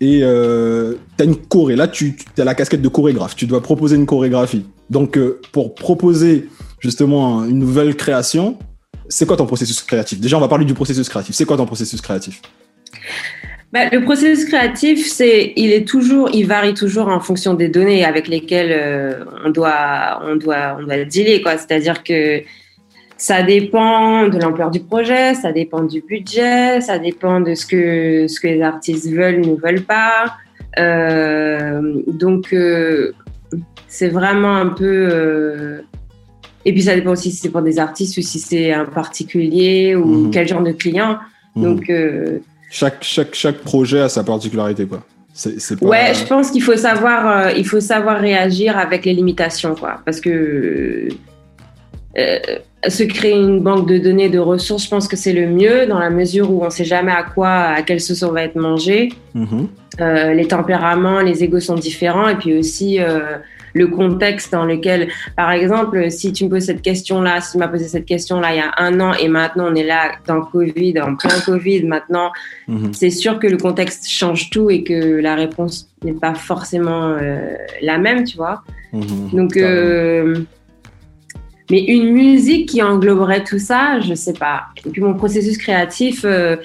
et 0.00 0.20
euh, 0.22 0.94
tu 1.16 1.22
as 1.22 1.26
une 1.26 1.36
choré. 1.36 1.76
Là, 1.76 1.86
tu, 1.86 2.16
as 2.38 2.44
la 2.44 2.54
casquette 2.54 2.82
de 2.82 2.88
chorégraphe. 2.88 3.36
Tu 3.36 3.46
dois 3.46 3.62
proposer 3.62 3.96
une 3.96 4.06
chorégraphie. 4.06 4.64
Donc, 4.88 5.18
euh, 5.18 5.40
pour 5.52 5.74
proposer 5.74 6.48
justement 6.80 7.44
une 7.44 7.58
nouvelle 7.58 7.94
création, 7.94 8.58
c'est 9.08 9.26
quoi 9.26 9.36
ton 9.36 9.46
processus 9.46 9.80
créatif? 9.82 10.20
Déjà, 10.20 10.36
on 10.36 10.40
va 10.40 10.48
parler 10.48 10.64
du 10.64 10.74
processus 10.74 11.08
créatif. 11.08 11.34
C'est 11.34 11.44
quoi 11.44 11.56
ton 11.56 11.66
processus 11.66 12.00
créatif? 12.00 12.40
Bah, 13.72 13.88
le 13.92 14.02
processus 14.02 14.46
créatif, 14.46 15.06
c'est, 15.06 15.52
il 15.54 15.70
est 15.72 15.86
toujours, 15.86 16.28
il 16.32 16.46
varie 16.46 16.74
toujours 16.74 17.06
en 17.06 17.20
fonction 17.20 17.54
des 17.54 17.68
données 17.68 18.04
avec 18.04 18.26
lesquelles 18.26 18.72
euh, 18.72 19.24
on 19.44 19.50
doit, 19.50 20.20
on 20.24 20.34
doit, 20.34 20.76
on 20.78 20.82
doit 20.82 21.04
dealer, 21.04 21.40
quoi. 21.40 21.56
C'est-à-dire 21.56 22.02
que 22.02 22.42
ça 23.16 23.42
dépend 23.42 24.26
de 24.28 24.38
l'ampleur 24.38 24.72
du 24.72 24.80
projet, 24.80 25.34
ça 25.34 25.52
dépend 25.52 25.84
du 25.84 26.00
budget, 26.00 26.80
ça 26.80 26.98
dépend 26.98 27.40
de 27.40 27.54
ce 27.54 27.64
que, 27.64 28.26
ce 28.26 28.40
que 28.40 28.48
les 28.48 28.62
artistes 28.62 29.08
veulent 29.08 29.40
ne 29.40 29.54
veulent 29.54 29.84
pas. 29.84 30.34
Euh, 30.78 32.02
donc, 32.08 32.52
euh, 32.52 33.12
c'est 33.86 34.08
vraiment 34.08 34.56
un 34.56 34.68
peu. 34.68 35.82
Et 36.64 36.72
puis, 36.72 36.82
ça 36.82 36.94
dépend 36.94 37.12
aussi 37.12 37.30
si 37.30 37.38
c'est 37.38 37.48
pour 37.48 37.62
des 37.62 37.78
artistes 37.78 38.16
ou 38.18 38.22
si 38.22 38.38
c'est 38.38 38.72
un 38.72 38.84
particulier 38.84 39.94
ou 39.94 40.04
Mhm. 40.04 40.30
quel 40.30 40.46
genre 40.46 40.62
de 40.62 40.72
client. 40.72 41.18
Mhm. 41.56 41.62
Donc, 41.62 41.90
euh, 41.90 42.38
chaque, 42.70 43.02
chaque, 43.02 43.34
chaque 43.34 43.58
projet 43.58 44.00
a 44.00 44.08
sa 44.08 44.22
particularité, 44.24 44.86
quoi. 44.86 45.02
Pas... 45.42 45.86
Ouais, 45.86 46.12
je 46.12 46.26
pense 46.26 46.50
qu'il 46.50 46.62
faut 46.62 46.76
savoir, 46.76 47.46
euh, 47.46 47.52
il 47.56 47.66
faut 47.66 47.80
savoir 47.80 48.20
réagir 48.20 48.76
avec 48.76 49.06
les 49.06 49.14
limitations, 49.14 49.74
quoi. 49.74 50.00
Parce 50.04 50.20
que 50.20 51.08
euh, 52.18 52.38
se 52.86 53.04
créer 53.04 53.32
une 53.32 53.60
banque 53.60 53.88
de 53.88 53.96
données 53.98 54.28
de 54.28 54.38
ressources, 54.38 54.84
je 54.84 54.90
pense 54.90 55.08
que 55.08 55.16
c'est 55.16 55.32
le 55.32 55.46
mieux 55.46 55.86
dans 55.86 55.98
la 55.98 56.10
mesure 56.10 56.50
où 56.52 56.62
on 56.64 56.68
sait 56.70 56.84
jamais 56.84 57.12
à 57.12 57.22
quoi, 57.22 57.48
à 57.48 57.82
quelle 57.82 58.00
sauce 58.00 58.22
on 58.22 58.32
va 58.32 58.42
être 58.42 58.56
mangé. 58.56 59.10
Mhm. 59.34 59.68
Les 60.34 60.46
tempéraments, 60.46 61.20
les 61.20 61.44
égos 61.44 61.60
sont 61.60 61.74
différents 61.74 62.28
et 62.28 62.34
puis 62.36 62.58
aussi 62.58 62.98
le 63.74 63.86
contexte 63.86 64.52
dans 64.52 64.64
lequel, 64.64 65.08
par 65.36 65.50
exemple, 65.52 66.10
si 66.10 66.32
tu 66.32 66.44
me 66.44 66.50
poses 66.50 66.64
cette 66.64 66.82
question-là, 66.82 67.40
si 67.40 67.52
tu 67.52 67.58
m'as 67.58 67.68
posé 67.68 67.86
cette 67.88 68.06
question-là 68.06 68.54
il 68.54 68.58
y 68.58 68.60
a 68.60 68.72
un 68.78 69.00
an 69.00 69.14
et 69.14 69.28
maintenant 69.28 69.68
on 69.70 69.74
est 69.74 69.84
là 69.84 70.12
dans 70.26 70.42
Covid, 70.42 71.00
en 71.00 71.16
plein 71.16 71.40
Covid, 71.44 71.84
maintenant 71.84 72.30
Mhm. 72.70 72.92
c'est 72.92 73.10
sûr 73.10 73.38
que 73.38 73.46
le 73.46 73.56
contexte 73.56 74.08
change 74.08 74.50
tout 74.50 74.70
et 74.70 74.82
que 74.84 75.20
la 75.20 75.34
réponse 75.34 75.88
n'est 76.04 76.12
pas 76.12 76.34
forcément 76.34 77.16
euh, 77.20 77.54
la 77.82 77.98
même, 77.98 78.24
tu 78.24 78.36
vois. 78.36 78.62
Mhm. 78.92 79.30
Donc, 79.32 79.56
euh, 79.56 80.38
mais 81.70 81.80
une 81.84 82.12
musique 82.12 82.68
qui 82.68 82.82
engloberait 82.82 83.44
tout 83.44 83.58
ça, 83.58 84.00
je 84.00 84.14
sais 84.14 84.32
pas. 84.32 84.62
Et 84.84 84.90
puis 84.90 85.02
mon 85.02 85.14
processus 85.14 85.58
créatif, 85.58 86.22
euh, 86.24 86.56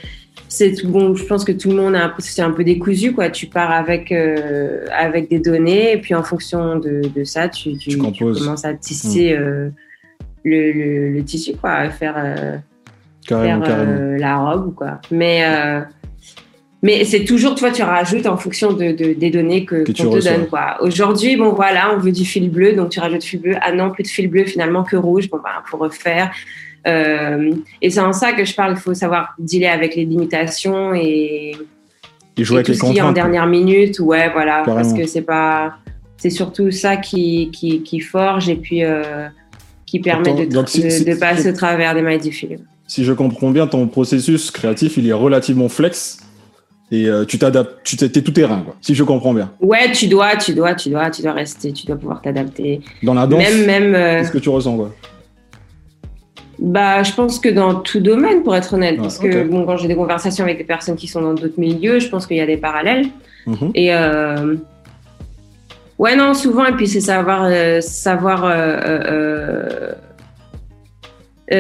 c'est 0.58 0.86
bon. 0.86 1.16
Je 1.16 1.24
pense 1.26 1.44
que 1.44 1.52
tout 1.52 1.70
le 1.70 1.76
monde 1.78 1.96
a 1.96 2.04
un 2.06 2.10
processus 2.10 2.40
un 2.40 2.52
peu 2.52 2.64
décousu, 2.64 3.14
quoi. 3.14 3.30
Tu 3.30 3.48
pars 3.48 3.72
avec 3.72 4.12
euh, 4.12 4.86
avec 4.92 5.30
des 5.30 5.40
données 5.40 5.94
et 5.94 5.98
puis 5.98 6.14
en 6.16 6.24
fonction 6.24 6.78
de, 6.78 7.02
de 7.16 7.24
ça, 7.24 7.50
tu, 7.50 7.74
tu, 7.74 7.78
Tu 7.78 7.90
tu 7.92 7.98
composes. 7.98 8.40
commences 8.44 8.66
à 8.66 8.74
tisser 8.74 9.34
euh, 9.34 9.70
le, 10.44 10.72
le, 10.72 11.10
le 11.14 11.24
tissu, 11.24 11.54
quoi, 11.56 11.72
à 11.72 11.90
faire. 11.90 12.16
euh, 12.18 12.58
Carrément, 13.28 13.66
faire 13.66 13.78
carrément. 13.78 14.18
la 14.20 14.38
robe 14.38 14.76
quoi. 14.76 15.02
Mais 15.10 15.44
mais 16.84 17.04
c'est 17.04 17.26
toujours, 17.26 17.56
tu 17.56 17.62
vois, 17.62 17.72
tu 17.72 17.82
rajoutes 17.82 18.28
en 18.28 18.38
fonction 18.38 18.72
de, 18.74 18.92
de- 18.92 19.14
des 19.14 19.32
données 19.32 19.66
que 19.66 19.84
qu'on 19.84 19.92
te 19.94 20.04
reçois. 20.04 20.32
donne 20.34 20.48
quoi. 20.48 20.78
Aujourd'hui, 20.82 21.36
bon 21.36 21.52
voilà, 21.54 21.92
on 21.96 21.98
veut 21.98 22.12
du 22.12 22.24
fil 22.26 22.52
bleu, 22.52 22.74
donc 22.74 22.90
tu 22.90 23.00
rajoutes 23.00 23.24
fil 23.24 23.42
bleu. 23.42 23.56
Ah 23.62 23.72
non, 23.72 23.90
plus 23.90 24.04
de 24.04 24.08
fil 24.08 24.30
bleu 24.30 24.44
finalement 24.46 24.84
que 24.84 24.96
rouge. 24.96 25.28
Bon 25.30 25.38
bah 25.44 25.64
faut 25.66 25.78
refaire. 25.78 26.32
Euh, 26.88 27.52
et 27.82 27.90
c'est 27.90 28.00
en 28.00 28.14
ça 28.14 28.34
que 28.34 28.46
je 28.46 28.54
parle. 28.56 28.74
Il 28.74 28.80
faut 28.80 28.94
savoir 28.94 29.34
dealer 29.40 29.68
avec 29.72 29.96
les 29.96 30.06
limitations 30.06 30.94
et, 30.94 31.56
Et 32.38 32.44
jouer 32.44 32.56
et 32.56 32.58
avec 32.60 32.66
tout 32.68 32.72
les 32.74 32.78
ce 32.78 32.92
qui 32.94 32.98
est 32.98 33.02
en 33.02 33.12
dernière 33.12 33.48
minute. 33.48 34.00
Ouais, 34.00 34.30
voilà, 34.32 34.64
parce 34.66 34.78
Carrément. 34.90 34.96
que 34.98 35.06
c'est 35.08 35.22
pas, 35.22 35.76
c'est 36.18 36.30
surtout 36.30 36.72
ça 36.72 36.98
qui, 36.98 37.50
qui, 37.52 37.82
qui 37.82 38.00
forge 38.00 38.50
et 38.50 38.56
puis 38.56 38.84
euh, 38.84 39.28
qui 39.86 40.00
permet 40.00 40.30
Attends, 40.30 40.40
de, 40.42 40.46
donc 40.46 40.70
si- 40.70 40.84
de, 40.84 40.90
si- 40.90 41.06
de 41.06 41.16
passer 41.16 41.50
au 41.50 41.54
travers 41.54 41.94
des 41.96 42.02
mailles 42.02 42.20
du. 42.20 42.32
Si 42.88 43.04
je 43.04 43.14
comprends 43.14 43.50
bien, 43.50 43.66
ton 43.66 43.88
processus 43.88 44.52
créatif, 44.52 44.98
il 44.98 45.08
est 45.10 45.14
relativement 45.14 45.70
flex 45.70 46.20
et 46.92 47.08
euh, 47.08 47.26
tu 47.26 47.40
t'adaptes, 47.40 47.80
tu 47.84 47.98
t'es 47.98 48.10
t'es 48.10 48.22
tout 48.22 48.32
terrain, 48.32 48.62
quoi. 48.64 48.76
Si 48.80 48.94
je 48.94 49.04
comprends 49.04 49.34
bien. 49.34 49.52
Ouais, 49.60 49.92
tu 49.92 50.06
dois, 50.06 50.36
tu 50.36 50.54
dois, 50.54 50.76
tu 50.76 50.90
dois, 50.90 51.10
tu 51.10 51.24
dois 51.24 51.32
rester, 51.32 51.74
tu 51.74 51.88
dois 51.88 51.96
pouvoir 51.96 52.22
t'adapter. 52.22 52.82
Dans 53.02 53.16
la 53.16 53.26
danse, 53.26 53.40
Même, 53.42 53.66
même, 53.66 53.96
euh, 53.96 54.20
qu'est-ce 54.20 54.32
que 54.32 54.38
tu 54.38 54.50
ressens, 54.50 54.76
quoi? 54.78 54.94
Bah, 56.60 57.04
je 57.04 57.14
pense 57.14 57.40
que 57.40 57.50
dans 57.50 57.76
tout 57.76 58.00
domaine, 58.00 58.44
pour 58.44 58.56
être 58.56 58.74
honnête, 58.74 58.96
Ah, 58.98 59.04
parce 59.04 59.18
que 59.18 59.44
bon, 59.44 59.66
quand 59.66 59.78
j'ai 59.78 59.88
des 59.88 59.96
conversations 59.96 60.46
avec 60.46 60.58
des 60.58 60.64
personnes 60.64 60.96
qui 60.96 61.08
sont 61.08 61.22
dans 61.22 61.34
d'autres 61.34 61.60
milieux, 61.60 62.00
je 62.00 62.08
pense 62.10 62.28
qu'il 62.28 62.38
y 62.38 62.42
a 62.42 62.46
des 62.46 62.58
parallèles. 62.58 63.08
Mhm. 63.46 63.72
Et 63.76 63.94
euh, 63.94 64.56
ouais, 66.00 66.16
non, 66.16 66.34
souvent, 66.34 66.66
et 66.66 66.74
puis 66.74 66.88
c'est 66.88 67.02
savoir, 67.02 67.46
euh, 67.46 67.82
savoir, 67.82 68.44
euh, 68.46 69.92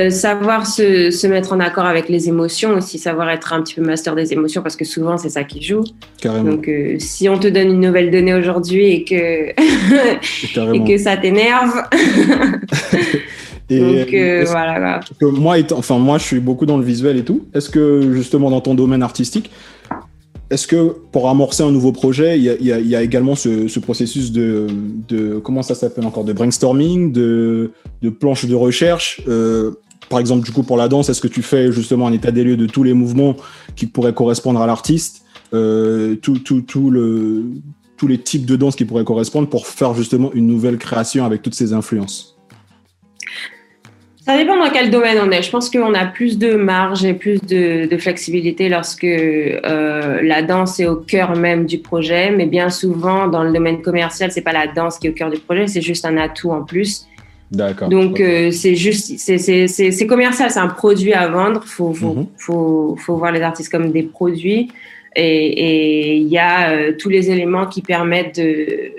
savoir 0.09 0.65
se, 0.65 1.11
se 1.11 1.27
mettre 1.27 1.51
en 1.53 1.59
accord 1.59 1.85
avec 1.85 2.09
les 2.09 2.29
émotions 2.29 2.71
aussi, 2.71 2.97
savoir 2.97 3.29
être 3.29 3.53
un 3.53 3.61
petit 3.61 3.75
peu 3.75 3.81
master 3.81 4.15
des 4.15 4.31
émotions, 4.33 4.61
parce 4.61 4.77
que 4.77 4.85
souvent 4.85 5.17
c'est 5.17 5.29
ça 5.29 5.43
qui 5.43 5.61
joue. 5.61 5.83
Carrément. 6.21 6.51
Donc, 6.51 6.71
si 6.99 7.27
on 7.27 7.37
te 7.37 7.47
donne 7.47 7.67
une 7.67 7.81
nouvelle 7.81 8.11
donnée 8.11 8.33
aujourd'hui 8.33 8.87
et 8.87 9.03
que 9.03 9.49
et 10.73 10.83
que 10.87 10.97
ça 10.97 11.17
t'énerve, 11.17 11.83
Et, 13.69 13.79
donc 13.79 14.13
euh, 14.13 14.43
voilà. 14.47 14.71
voilà. 14.79 14.99
que 15.19 15.25
moi, 15.25 15.57
étant- 15.57 15.77
enfin, 15.79 15.97
moi, 15.97 16.17
je 16.17 16.23
suis 16.23 16.39
beaucoup 16.39 16.65
dans 16.65 16.77
le 16.77 16.83
visuel 16.83 17.17
et 17.17 17.23
tout. 17.23 17.45
Est-ce 17.53 17.69
que, 17.69 18.13
justement, 18.13 18.51
dans 18.51 18.61
ton 18.61 18.75
domaine 18.75 19.01
artistique, 19.01 19.49
est-ce 20.51 20.67
que 20.67 20.95
pour 21.11 21.27
amorcer 21.29 21.63
un 21.63 21.71
nouveau 21.71 21.91
projet, 21.91 22.37
il 22.37 22.43
y 22.43 22.49
a, 22.49 22.53
il 22.59 22.65
y 22.67 22.71
a- 22.71 22.79
il 22.79 22.87
y 22.87 22.95
a 22.95 23.01
également 23.01 23.33
ce, 23.35 23.67
ce 23.67 23.79
processus 23.79 24.31
de, 24.31 24.67
de, 25.07 25.39
comment 25.39 25.63
ça 25.63 25.73
s'appelle 25.73 26.05
encore, 26.05 26.23
de 26.23 26.33
brainstorming, 26.33 27.11
de, 27.11 27.71
de 28.03 28.09
planche 28.11 28.45
de 28.45 28.53
recherche 28.53 29.21
euh, 29.27 29.71
Par 30.09 30.19
exemple, 30.19 30.45
du 30.45 30.51
coup, 30.51 30.61
pour 30.61 30.77
la 30.77 30.87
danse, 30.87 31.09
est-ce 31.09 31.21
que 31.21 31.27
tu 31.27 31.41
fais 31.41 31.71
justement 31.71 32.05
un 32.05 32.13
état 32.13 32.29
des 32.31 32.43
lieux 32.43 32.57
de 32.57 32.67
tous 32.67 32.83
les 32.83 32.93
mouvements 32.93 33.35
qui 33.75 33.87
pourraient 33.87 34.13
correspondre 34.13 34.61
à 34.61 34.67
l'artiste, 34.67 35.23
euh, 35.55 36.13
tout, 36.15 36.37
tout, 36.37 36.61
tout 36.61 36.91
le, 36.91 37.45
tous 37.97 38.05
les 38.07 38.19
types 38.19 38.45
de 38.45 38.55
danse 38.55 38.75
qui 38.75 38.85
pourraient 38.85 39.03
correspondre 39.03 39.49
pour 39.49 39.65
faire 39.65 39.95
justement 39.95 40.31
une 40.33 40.45
nouvelle 40.45 40.77
création 40.77 41.25
avec 41.25 41.41
toutes 41.41 41.55
ces 41.55 41.73
influences? 41.73 42.34
Ça 44.25 44.35
dépend 44.37 44.57
dans 44.57 44.71
quel 44.71 44.89
domaine 44.89 45.17
on 45.23 45.29
est. 45.29 45.43
Je 45.43 45.51
pense 45.51 45.69
qu'on 45.69 45.93
a 45.93 46.05
plus 46.05 46.39
de 46.39 46.55
marge 46.55 47.05
et 47.05 47.13
plus 47.13 47.39
de, 47.41 47.85
de 47.85 47.97
flexibilité 47.97 48.69
lorsque 48.69 49.03
euh, 49.03 50.19
la 50.23 50.41
danse 50.41 50.79
est 50.79 50.87
au 50.87 50.95
cœur 50.95 51.35
même 51.35 51.67
du 51.67 51.77
projet. 51.77 52.31
Mais 52.31 52.47
bien 52.47 52.71
souvent, 52.71 53.27
dans 53.27 53.43
le 53.43 53.53
domaine 53.53 53.83
commercial, 53.83 54.31
c'est 54.31 54.41
pas 54.41 54.51
la 54.51 54.65
danse 54.65 54.97
qui 54.97 55.05
est 55.05 55.09
au 55.11 55.13
cœur 55.13 55.29
du 55.29 55.37
projet, 55.37 55.67
c'est 55.67 55.81
juste 55.81 56.05
un 56.05 56.17
atout 56.17 56.49
en 56.49 56.63
plus. 56.63 57.05
D'accord. 57.51 57.89
Donc 57.89 58.19
euh, 58.19 58.49
c'est 58.49 58.73
juste, 58.73 59.19
c'est- 59.19 59.37
c'est 59.37 59.67
c'est- 59.67 59.91
c'est 59.91 60.07
commercial, 60.07 60.49
c'est 60.49 60.59
un 60.59 60.67
produit 60.69 61.13
à 61.13 61.27
vendre. 61.27 61.63
Faut 61.63 61.93
faut, 61.93 62.13
Mhm. 62.15 62.25
faut 62.37 62.95
faut 62.99 63.17
voir 63.17 63.31
les 63.31 63.41
artistes 63.41 63.71
comme 63.71 63.91
des 63.91 64.01
produits. 64.03 64.71
Et 65.15 66.17
il 66.17 66.27
y 66.27 66.39
a 66.39 66.71
euh, 66.71 66.93
tous 66.97 67.09
les 67.09 67.29
éléments 67.29 67.67
qui 67.67 67.83
permettent 67.83 68.37
de 68.39 68.91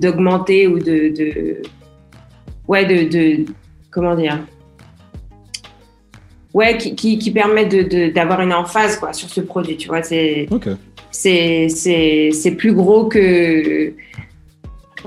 d'augmenter 0.00 0.68
ou 0.68 0.78
de, 0.78 1.08
de 1.08 1.56
ouais 2.68 2.84
de, 2.86 3.08
de 3.10 3.44
comment 3.94 4.14
dire 4.16 4.38
ouais 6.52 6.76
qui, 6.78 6.94
qui, 6.94 7.18
qui 7.18 7.30
permettent 7.30 7.70
de- 7.72 7.82
de 7.82 8.12
d'avoir 8.12 8.40
une 8.40 8.52
emphase 8.52 8.96
quoi 8.98 9.12
sur 9.12 9.28
ce 9.28 9.40
produit. 9.40 9.76
Tu 9.76 9.88
vois, 9.88 10.02
c'est 10.02 10.46
Ok. 10.50 10.68
c'est 11.10 11.68
c'est 11.68 12.30
c'est 12.32 12.52
plus 12.52 12.72
gros 12.72 13.06
que 13.06 13.92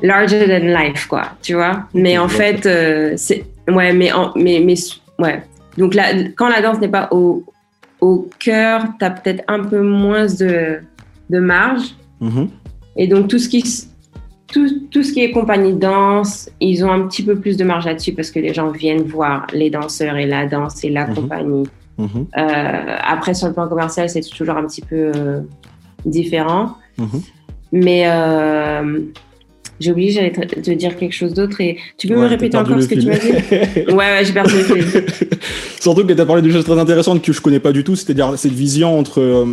larger 0.04 0.46
than 0.48 0.68
life 0.80 1.08
quoi 1.08 1.24
tu 1.42 1.54
vois 1.56 1.88
mais 1.94 2.18
en 2.20 2.28
fait 2.28 2.66
euh, 2.68 3.14
c'est 3.18 3.46
ouais 3.68 3.94
mais 3.94 4.12
en, 4.12 4.32
mais 4.36 4.60
mais 4.64 4.76
ouais 5.18 5.42
donc 5.78 5.96
là 5.96 6.04
quand 6.36 6.50
la 6.50 6.62
danse 6.62 6.80
n'est 6.80 6.88
pas 7.00 7.08
au 7.12 7.44
au 8.00 8.30
cœur 8.38 8.84
t'as 9.00 9.10
peut-être 9.10 9.44
un 9.48 9.64
peu 9.64 9.82
moins 9.82 10.28
de 10.28 10.80
de 11.30 11.40
marge 11.40 11.96
Mhm. 12.22 12.50
et 12.96 13.08
donc 13.08 13.28
tout 13.28 13.38
ce 13.40 13.48
qui 13.50 13.64
tout, 14.52 14.88
tout 14.92 15.04
ce 15.04 15.12
qui 15.14 15.22
est 15.24 15.32
compagnie 15.32 15.74
de 15.74 15.80
danse, 15.80 16.50
ils 16.60 16.84
ont 16.86 16.92
un 16.92 17.02
petit 17.08 17.24
peu 17.24 17.36
plus 17.40 17.58
de 17.58 17.64
marge 17.64 17.86
là-dessus 17.86 18.14
parce 18.14 18.32
que 18.32 18.40
les 18.40 18.54
gens 18.54 18.70
viennent 18.72 19.04
voir 19.04 19.46
les 19.54 19.70
danseurs 19.70 20.16
et 20.18 20.26
la 20.26 20.46
danse 20.46 20.84
et 20.84 20.90
la 20.90 21.06
Mhm. 21.08 21.16
compagnie. 21.16 21.64
Mhm. 21.98 22.28
Euh, 22.38 22.96
après, 23.04 23.34
sur 23.34 23.48
le 23.48 23.54
plan 23.54 23.68
commercial, 23.68 24.10
c'est 24.10 24.22
toujours 24.22 24.56
un 24.56 24.66
petit 24.66 24.82
peu 24.82 25.12
euh, 25.16 25.42
différent. 26.06 26.76
Mhm. 26.98 27.22
Mais 27.74 28.04
euh, 28.08 29.00
j'ai 29.80 29.92
oublié, 29.92 30.12
j'allais 30.12 30.32
te, 30.32 30.72
dire 30.72 30.96
quelque 30.98 31.14
chose 31.14 31.34
d'autre. 31.34 31.60
Et 31.62 31.78
tu 31.98 32.08
peux 32.08 32.16
Ouais, 32.16 32.22
me 32.22 32.28
répéter 32.28 32.58
encore 32.58 32.82
ce 32.82 32.88
que 32.88 32.96
tu 33.00 33.06
m'as 33.08 33.18
dit? 33.18 33.30
Ouais, 33.90 33.96
ouais, 33.96 34.22
j'ai 34.26 34.34
perdu 34.34 34.54
le 34.56 34.64
fil. 34.64 35.04
Surtout 35.80 36.06
que 36.06 36.14
tu 36.14 36.20
as 36.22 36.26
parlé 36.26 36.42
de 36.42 36.52
choses 36.52 36.66
très 36.66 36.78
intéressantes 36.80 37.22
que 37.22 37.32
je 37.32 37.40
connais 37.42 37.60
pas 37.60 37.72
du 37.72 37.84
tout, 37.84 37.96
c'est-à-dire 37.96 38.34
cette 38.38 38.52
vision 38.52 38.98
entre 39.00 39.22
euh, 39.22 39.46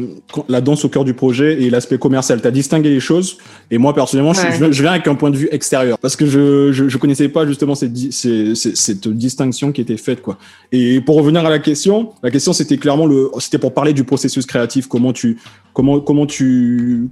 la 0.49 0.61
danse 0.61 0.85
au 0.85 0.88
cœur 0.88 1.04
du 1.04 1.14
projet 1.14 1.62
et 1.62 1.71
l'aspect 1.71 1.99
commercial. 1.99 2.40
Tu 2.40 2.49
as 2.49 2.50
distingué 2.50 2.88
les 2.90 3.00
choses 3.00 3.38
et 3.71 3.78
moi 3.78 3.95
personnellement, 3.95 4.33
je- 4.33 4.40
Ouais. 4.40 4.57
je, 4.59 4.73
je 4.73 4.83
viens 4.83 4.93
avec 4.93 5.07
un 5.07 5.14
point 5.14 5.31
de 5.31 5.37
vue 5.37 5.49
extérieur 5.52 5.99
parce 5.99 6.16
que 6.16 6.26
je 6.26 6.73
je, 6.73 6.88
je 6.88 6.99
connaissais 6.99 7.28
pas 7.28 7.47
justement 7.47 7.75
cette, 7.75 7.97
ces- 7.97 8.54
cette 8.54 9.07
distinction 9.09 9.71
qui 9.73 9.81
était 9.81 9.97
faite 9.97 10.23
quoi. 10.23 10.38
Et 10.73 11.00
pour 11.00 11.16
revenir 11.16 11.45
à 11.45 11.50
la 11.50 11.59
question, 11.59 12.11
la 12.23 12.31
question 12.31 12.52
c'était 12.52 12.78
clairement 12.78 13.07
le 13.07 13.31
c'était 13.38 13.59
pour 13.59 13.73
parler 13.75 13.93
du 13.93 14.04
processus 14.04 14.47
créatif, 14.47 14.87
comment 14.88 15.12
tu 15.12 15.37
comment 15.73 16.00
comment 16.00 16.26
tu 16.26 17.09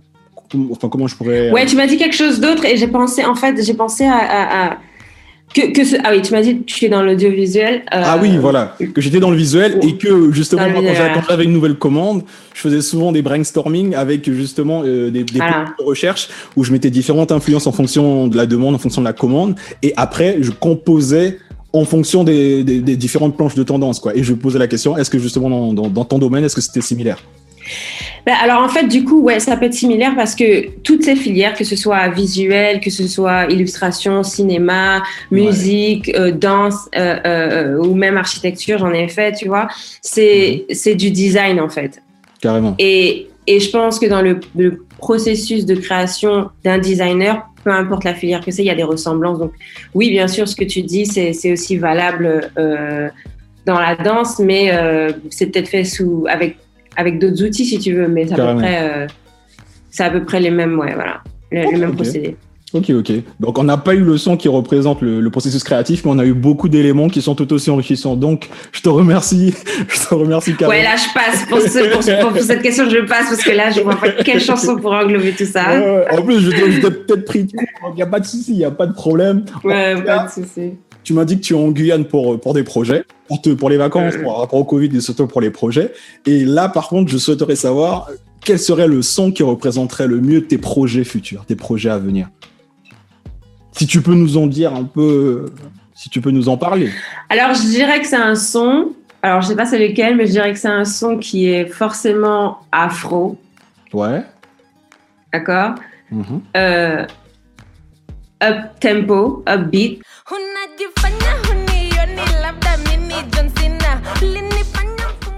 enfin 0.71 0.88
comment 0.88 1.06
je 1.06 1.16
pourrais 1.16 1.50
Ouais, 1.50 1.66
tu 1.66 1.76
m'as 1.76 1.87
dit 1.87 1.97
quelque 1.97 2.16
chose 2.16 2.40
d'autre 2.40 2.64
et 2.64 2.76
j'ai 2.76 2.88
pensé, 2.88 3.25
en 3.25 3.35
fait, 3.35 3.62
j'ai 3.64 3.75
pensé 3.75 4.04
à, 4.04 4.16
à, 4.16 4.66
à, 4.73 4.78
Que, 5.54 5.71
que 5.73 5.85
ce- 5.85 5.97
ah 6.02 6.11
oui, 6.12 6.23
tu 6.23 6.32
m'as 6.32 6.40
dit 6.40 6.56
que 6.59 6.62
tu 6.64 6.87
es 6.87 6.88
dans 6.88 7.02
l'audiovisuel. 7.02 7.82
euh, 7.92 8.02
Ah 8.02 8.18
oui, 8.23 8.38
voilà, 8.40 8.75
que 8.94 9.00
j'étais 9.02 9.21
dans 9.21 9.30
le 9.30 9.37
visuel 9.37 9.78
et 9.82 9.97
que 9.99 10.32
justement 10.32 10.66
moi, 10.71 10.80
quand 11.14 11.23
j'avais 11.28 11.44
une 11.44 11.52
nouvelle 11.52 11.75
commande, 11.75 12.23
je 12.54 12.61
faisais 12.61 12.80
souvent 12.80 13.12
des 13.12 13.21
brainstorming 13.21 13.94
avec 13.94 14.30
justement 14.32 14.82
euh, 14.85 15.11
des, 15.11 15.25
des 15.25 15.38
Voilà. 15.38 15.64
petites 15.76 15.87
recherches 15.87 16.28
où 16.56 16.64
je 16.64 16.73
mettais 16.73 16.88
différentes 16.90 17.32
influences 17.32 17.66
en 17.66 17.73
fonction 17.73 18.28
de 18.28 18.37
la 18.37 18.47
demande, 18.47 18.75
en 18.75 18.78
fonction 18.78 19.02
de 19.02 19.06
la 19.06 19.12
commande, 19.12 19.54
et 19.82 19.92
après 19.97 20.38
je 20.40 20.52
composais 20.52 21.38
en 21.75 21.85
fonction 21.85 22.25
des, 22.25 22.64
des- 22.64 22.80
des 22.80 22.97
différentes 22.97 23.37
planches 23.37 23.54
de 23.54 23.62
tendance, 23.62 24.00
quoi. 24.00 24.14
Et 24.16 24.23
je 24.23 24.32
posais 24.35 24.59
la 24.59 24.68
question 24.68 24.97
est-ce 24.97 25.11
que 25.11 25.18
justement 25.18 25.50
dans, 25.50 25.73
dans- 25.75 25.88
dans 25.88 26.04
ton 26.06 26.18
domaine, 26.18 26.44
est-ce 26.44 26.54
que 26.56 26.61
c'était 26.62 26.80
similaire? 26.82 27.18
Ben, 28.25 28.35
alors 28.40 28.62
en 28.62 28.69
fait, 28.69 28.87
du 28.87 29.04
coup, 29.04 29.21
ouais, 29.23 29.40
ça 29.40 29.57
peut 29.57 29.66
être 29.66 29.75
similaire 29.75 30.14
parce 30.14 30.35
que 30.35 30.69
toutes 30.83 31.02
ces 31.02 31.16
filières, 31.16 31.54
que 31.54 31.64
ce 31.64 31.75
soit 31.75 32.09
visuel, 32.09 32.81
que 32.81 32.90
ce 32.90 33.09
soit 33.09 33.47
illustration, 33.50 34.23
cinéma, 34.23 35.02
musique, 35.31 36.09
euh, 36.14 36.31
danse 36.31 36.88
euh, 36.97 37.16
euh, 37.26 37.78
ou 37.78 37.95
même 37.95 38.16
architecture, 38.16 38.78
j'en 38.78 38.92
ai 38.92 39.09
fait, 39.09 39.33
tu 39.33 39.49
vois, 39.49 39.69
c'est 40.02 40.66
c'est 40.71 40.95
du 40.95 41.11
design 41.11 41.61
en 41.61 41.69
fait. 41.69 42.00
Carrément. 42.40 42.75
Et, 42.78 43.28
et 43.47 43.59
je 43.59 43.71
pense 43.71 43.99
que 43.99 44.07
dans 44.07 44.23
le, 44.23 44.38
le 44.57 44.85
processus 44.99 45.66
de 45.66 45.75
création 45.75 46.49
d'un 46.64 46.78
designer, 46.78 47.45
peu 47.64 47.71
importe 47.71 48.04
la 48.04 48.14
filière 48.14 48.45
que 48.45 48.52
c'est, 48.52 48.62
il 48.62 48.66
y 48.66 48.71
a 48.71 48.76
des 48.76 48.83
ressemblances. 48.85 49.38
Donc 49.40 49.52
oui, 49.95 50.11
bien 50.11 50.28
sûr, 50.28 50.47
ce 50.47 50.54
que 50.54 50.64
tu 50.64 50.83
dis, 50.83 51.07
c'est 51.07 51.33
c'est 51.33 51.52
aussi 51.52 51.76
valable 51.76 52.50
dans 53.66 53.78
la 53.81 53.97
danse, 53.97 54.38
mais 54.38 54.73
c'est 55.31 55.47
peut-être 55.47 55.69
fait 55.69 55.85
sous 55.85 56.25
avec 56.28 56.57
avec 56.96 57.18
d'autres 57.18 57.42
outils 57.44 57.64
si 57.64 57.78
tu 57.78 57.92
veux, 57.94 58.08
mais 58.08 58.26
c'est 58.26 58.34
à 58.34 58.37
peu 58.54 58.58
près 58.58 58.78
euh, 58.80 59.06
c'est 59.90 60.04
à 60.04 60.11
peu 60.11 60.25
près 60.25 60.40
les 60.40 60.50
mêmes, 60.50 60.78
ouais, 60.78 60.94
voilà, 60.94 61.22
le, 61.50 61.64
Ok, 61.66 61.72
le 61.72 61.78
même 61.78 61.90
ok. 61.90 61.99
Ok, 62.75 62.88
ok. 62.88 63.12
Donc 63.38 63.58
on 63.58 63.64
n'a 63.64 63.76
pas 63.76 63.94
eu 63.94 64.00
le 64.00 64.16
son 64.16 64.38
qui 64.38 64.49
représente 64.49 65.02
le, 65.02 65.20
le 65.20 65.28
processus 65.30 65.62
créatif, 65.62 66.06
mais 66.06 66.11
on 66.11 66.18
a 66.18 66.25
eu 66.25 66.32
beaucoup 66.32 66.70
d'éléments 66.70 67.08
qui 67.08 67.20
sont 67.20 67.34
tout 67.34 67.52
aussi 67.52 67.70
enrichissants. 67.70 68.16
Donc 68.16 68.49
je 68.72 68.80
te 68.80 68.88
remercie, 68.88 69.52
je 69.88 70.08
te 70.08 70.14
remercie. 70.14 70.54
Ouais, 70.66 70.82
là 70.82 70.94
je 70.96 71.12
passe 71.12 71.44
pour, 71.50 71.61
ce- 71.61 71.92
pour, 71.92 72.02
ce- 72.02 72.22
pour 72.22 72.34
cette 72.40 72.62
question, 72.62 72.88
je 72.88 73.00
passe 73.00 73.28
parce 73.28 73.42
que 73.44 73.50
là 73.50 73.70
je 73.70 73.82
vois 73.82 73.96
pas 73.96 74.08
quelle 74.25 74.40
chanson 74.50 74.76
pour 74.76 74.92
englober 74.92 75.32
tout 75.32 75.44
ça. 75.44 75.66
En 76.12 76.22
plus, 76.22 76.40
je 76.40 76.50
t'ai 76.50 76.80
peut-être 76.90 77.26
pris 77.26 77.44
de 77.44 77.52
court, 77.52 77.90
il 77.92 77.96
n'y 77.96 78.02
a 78.02 78.06
pas 78.06 78.20
de 78.20 78.25
souci, 78.25 78.52
il 78.52 78.56
n'y 78.56 78.64
a 78.64 78.70
pas 78.70 78.87
de 78.87 78.94
problème. 78.94 79.44
Ouais, 79.64 79.92
En 79.94 79.99
pas 80.00 80.04
cas, 80.04 80.25
de 80.25 80.30
souci. 80.30 80.70
Tu 81.04 81.14
m'as 81.14 81.25
dit 81.25 81.37
que 81.37 81.44
tu 81.44 81.54
es 81.54 81.56
en 81.59 81.68
Guyane 81.71 82.04
pour, 82.04 82.38
pour 82.40 82.54
des 82.54 82.62
projets, 82.62 83.04
pour, 83.26 83.40
te, 83.42 83.50
pour 83.50 83.68
les 83.71 83.76
vacances, 83.76 84.14
Euh. 84.14 84.23
pour 84.23 84.38
rapport 84.38 84.59
au 84.59 84.64
Covid 84.64 84.97
et 84.97 85.00
surtout 85.00 85.26
pour 85.26 85.40
les 85.40 85.50
projets. 85.50 85.92
Et 86.26 86.44
là, 86.44 86.68
par 86.68 86.88
contre, 86.88 87.11
je 87.11 87.18
souhaiterais 87.18 87.56
savoir 87.56 88.09
quel 88.44 88.59
serait 88.59 88.87
le 88.88 89.02
son 89.02 89.32
qui 89.32 89.42
représenterait 89.42 90.06
le 90.06 90.21
mieux 90.21 90.47
tes 90.47 90.59
projets 90.59 91.04
futurs, 91.04 91.44
tes 91.44 91.56
projets 91.56 91.90
à 91.90 91.99
venir? 91.99 92.28
Si 93.73 93.87
tu 93.87 94.00
peux 94.02 94.14
nous 94.14 94.37
en 94.37 94.47
dire 94.47 94.75
un 94.75 94.85
peu, 94.85 95.47
si 95.94 96.09
tu 96.11 96.21
peux 96.21 96.30
nous 96.30 96.49
en 96.49 96.56
parler. 96.56 96.90
Alors, 97.30 97.54
je 97.54 97.62
dirais 97.62 98.00
que 98.00 98.06
c'est 98.06 98.16
un 98.16 98.35
son. 98.37 98.90
Alors, 99.23 99.40
je 99.42 99.49
sais 99.49 99.56
pas 99.56 99.66
c'est 99.66 99.78
lequel, 99.78 100.16
mais 100.16 100.26
je 100.26 100.32
dirais 100.32 100.52
que 100.52 100.59
c'est 100.59 100.68
un 100.68 100.85
son 100.85 101.18
qui 101.18 101.49
est 101.49 101.66
forcément 101.66 102.59
afro, 102.71 103.38
Ouais. 103.92 104.23
d'accord? 105.32 105.75
Mhm. 106.11 106.40
euh, 106.56 107.06
Up 108.42 108.59
tempo, 108.80 109.44
upbeat. 109.49 110.00
Unajifanya 110.02 110.12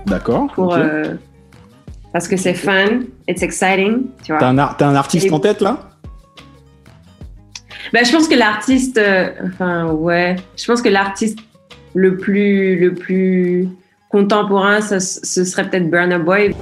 D'accord. 0.06 0.46
Pour, 0.54 0.74
euh, 0.74 1.14
parce 2.12 2.28
que 2.28 2.36
c'est 2.36 2.54
fun, 2.54 3.00
it's 3.28 3.42
exciting, 3.42 4.06
tu 4.22 4.32
vois. 4.32 4.38
T'as 4.38 4.48
un, 4.48 4.58
ar- 4.58 4.76
t'as 4.76 4.86
un 4.88 4.94
artiste 4.94 5.26
Et- 5.26 5.32
en 5.32 5.40
tête 5.40 5.60
là? 5.60 5.78
Ben, 7.92 8.04
je 8.04 8.12
pense 8.12 8.28
que 8.28 8.34
l'artiste, 8.34 8.98
euh, 8.98 9.30
enfin 9.46 9.86
ouais, 9.92 10.36
je 10.56 10.64
pense 10.66 10.82
que 10.82 10.88
l'artiste 10.88 11.38
le 11.94 12.16
plus 12.16 12.78
le 12.78 12.94
plus 12.94 13.68
contemporain, 14.10 14.80
ça- 14.80 15.00
ce 15.00 15.44
serait 15.44 15.68
peut-être 15.68 15.90
Burna 15.90 16.18
Boy. 16.18 16.54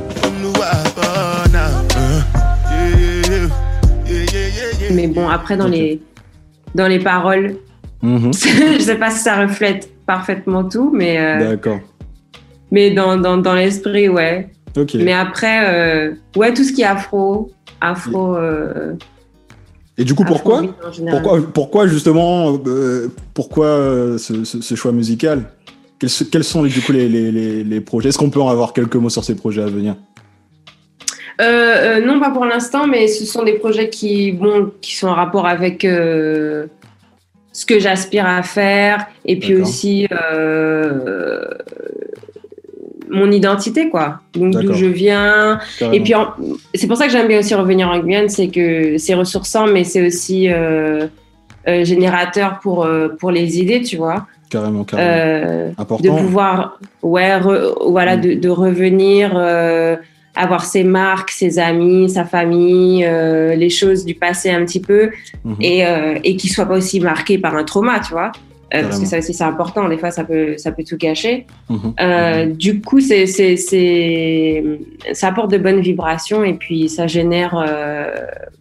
Mais 4.91 5.07
bon, 5.07 5.29
après 5.29 5.57
dans 5.57 5.69
les 5.69 6.01
dans 6.75 6.87
les 6.87 6.99
paroles, 6.99 7.57
Mhm. 8.03 8.33
je 8.35 8.79
sais 8.81 8.97
pas 8.99 9.11
si 9.11 9.21
ça 9.21 9.37
reflète 9.41 9.89
parfaitement 10.07 10.65
tout, 10.65 10.91
mais 10.93 11.19
euh, 11.21 11.51
D'accord. 11.51 11.79
mais 12.71 12.91
dans 12.91 13.17
dans, 13.17 13.37
dans 13.37 13.55
l'esprit, 13.55 14.09
ouais. 14.09 14.49
Ok. 14.77 14.95
Mais 14.95 15.13
après, 15.13 15.67
euh, 15.67 16.15
ouais, 16.37 16.53
tout 16.55 16.65
ce 16.65 16.73
qui 16.73 16.83
est 16.83 16.87
afro, 16.87 17.51
afro. 17.81 18.37
euh, 18.37 18.95
Et 19.99 20.05
du 20.05 20.15
coup, 20.15 20.25
pourquoi. 20.25 20.63
Pourquoi, 21.11 21.39
pourquoi 21.53 21.87
justement, 21.87 22.59
pourquoi 23.35 24.17
ce, 24.19 24.45
ce- 24.45 24.61
ce 24.63 24.75
choix 24.75 24.93
musical? 24.93 25.45
Quels, 25.99 26.43
sont 26.43 26.65
du 26.65 26.81
coup 26.81 26.91
les, 26.91 27.09
les, 27.09 27.31
les, 27.31 27.63
les 27.63 27.81
projets? 27.81 28.09
Est-ce 28.09 28.19
qu'on 28.19 28.31
peut 28.31 28.41
en 28.41 28.49
avoir 28.49 28.73
quelques 28.73 28.97
mots 28.97 29.11
sur 29.11 29.23
ces 29.23 29.37
projets 29.37 29.63
à 29.63 29.67
venir? 29.67 29.95
Euh, 31.41 31.45
euh, 32.01 32.05
non, 32.05 32.19
pas 32.19 32.31
pour 32.31 32.45
l'instant, 32.45 32.87
mais 32.89 33.07
ce 33.07 33.25
sont 33.25 33.45
des 33.45 33.55
projets 33.55 33.89
qui, 33.89 34.33
bon, 34.33 34.73
qui 34.81 34.97
sont 34.97 35.07
en 35.09 35.15
rapport 35.15 35.47
avec 35.47 35.85
euh, 35.85 36.67
ce 37.53 37.67
que 37.67 37.79
j'aspire 37.79 38.27
à 38.27 38.43
faire 38.43 39.07
et 39.27 39.39
puis 39.39 39.55
aussi 39.57 40.09
euh, 40.11 41.45
mon 43.11 43.31
identité, 43.31 43.91
quoi. 43.91 44.21
Donc 44.35 44.53
d'où 44.55 44.73
je 44.73 44.87
viens. 44.87 45.59
Et 45.59 45.79
Carrément. 45.79 46.05
puis 46.05 46.15
en- 46.15 46.33
c'est 46.75 46.87
pour 46.87 46.97
ça 46.97 47.07
que 47.07 47.13
j'aime 47.13 47.29
bien 47.29 47.41
aussi 47.41 47.55
revenir 47.55 47.89
en 47.91 47.99
Guyane, 47.99 48.29
c'est 48.31 48.49
que 48.49 48.97
c'est 48.99 49.15
ressourçant, 49.15 49.67
mais 49.67 49.85
c'est 49.85 50.07
aussi 50.07 50.49
euh, 50.51 51.07
euh, 51.69 51.85
générateur 51.85 52.59
pour, 52.63 52.85
euh, 52.85 53.09
pour 53.21 53.31
les 53.31 53.59
idées, 53.59 53.83
tu 53.83 53.97
vois. 53.97 54.27
Carrément, 54.51 54.85
carrément. 54.85 55.11
Euh, 55.11 55.69
de 55.69 55.75
Important. 55.81 56.17
pouvoir 56.17 56.79
ouais 57.03 57.39
re- 57.39 57.91
voilà 57.91 58.17
Mm. 58.17 58.21
de, 58.21 58.35
de 58.35 58.49
revenir 58.49 59.33
euh, 59.35 59.97
avoir 60.35 60.65
ses 60.65 60.85
marques 60.85 61.31
ses 61.31 61.59
amis 61.59 62.09
sa 62.11 62.25
famille 62.25 63.05
euh, 63.05 63.55
les 63.55 63.69
choses 63.71 64.05
du 64.05 64.15
passé 64.15 64.51
un 64.51 64.65
petit 64.65 64.81
peu 64.81 65.11
Mhm. 65.45 65.57
et 65.61 65.87
euh, 65.87 66.19
et 66.25 66.37
qui 66.37 66.49
soient 66.49 66.67
pas 66.67 66.77
aussi 66.77 67.01
marqués 67.01 67.39
par 67.39 67.55
un 67.57 67.65
trauma 67.65 68.01
tu 68.01 68.13
vois 68.13 68.33
Euh, 68.75 68.85
parce 68.85 68.99
que 69.01 69.05
ça 69.07 69.19
aussi 69.19 69.35
c'est 69.35 69.45
important 69.45 69.87
des 69.91 69.99
fois 69.99 70.11
ça 70.11 70.25
peut 70.25 70.57
ça 70.57 70.73
peut 70.73 70.85
tout 70.91 70.97
gâcher 70.97 71.47
Mhm. 71.69 71.93
Euh, 72.01 72.47
du 72.47 72.81
coup 72.81 73.01
c'est 73.01 73.27
c'est 73.27 73.57
c'est 73.57 74.65
ça 75.13 75.29
apporte 75.29 75.51
de 75.51 75.59
bonnes 75.59 75.81
vibrations 75.81 76.43
et 76.45 76.55
puis 76.55 76.89
ça 76.89 77.07
génère 77.07 77.53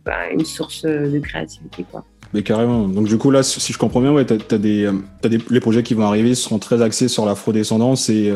ben, 0.05 0.13
une 0.33 0.45
source 0.45 0.83
de 0.83 1.19
créativité 1.19 1.85
quoi 1.91 2.03
Mais 2.33 2.43
carrément. 2.43 2.87
Donc 2.87 3.05
du 3.07 3.17
coup 3.17 3.31
là, 3.31 3.43
si 3.43 3.71
je 3.73 3.77
comprends 3.77 4.01
bien, 4.01 4.11
ouais, 4.13 4.25
t'as, 4.25 4.37
t'as 4.37 4.57
des, 4.57 4.89
t'as 5.21 5.29
des, 5.29 5.39
les 5.49 5.59
projets 5.59 5.83
qui 5.83 5.93
vont 5.93 6.03
arriver 6.05 6.33
seront 6.35 6.59
très 6.59 6.81
axés 6.81 7.07
sur 7.09 7.25
l'afrodescendance 7.25 8.09
et 8.09 8.33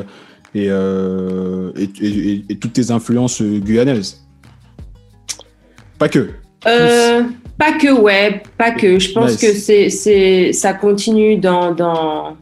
et, 0.54 0.68
euh, 0.70 1.72
et, 1.78 2.44
et- 2.50 2.56
toutes 2.58 2.74
tes 2.74 2.92
influences 2.92 3.42
euh, 3.42 3.60
guyanaises. 3.60 4.22
Pas 6.00 6.10
que. 6.10 6.30
Euh, 6.68 7.24
pas 7.58 7.74
que, 7.74 7.92
ouais, 7.92 8.44
pas 8.58 8.72
que. 8.72 9.00
Je 9.00 9.12
pense 9.14 9.32
Nice. 9.32 9.42
que 9.42 9.54
c'est, 9.54 9.90
c'est, 9.90 10.52
ça 10.54 10.74
continue 10.74 11.38
dans, 11.38 11.74
dans 11.74 12.36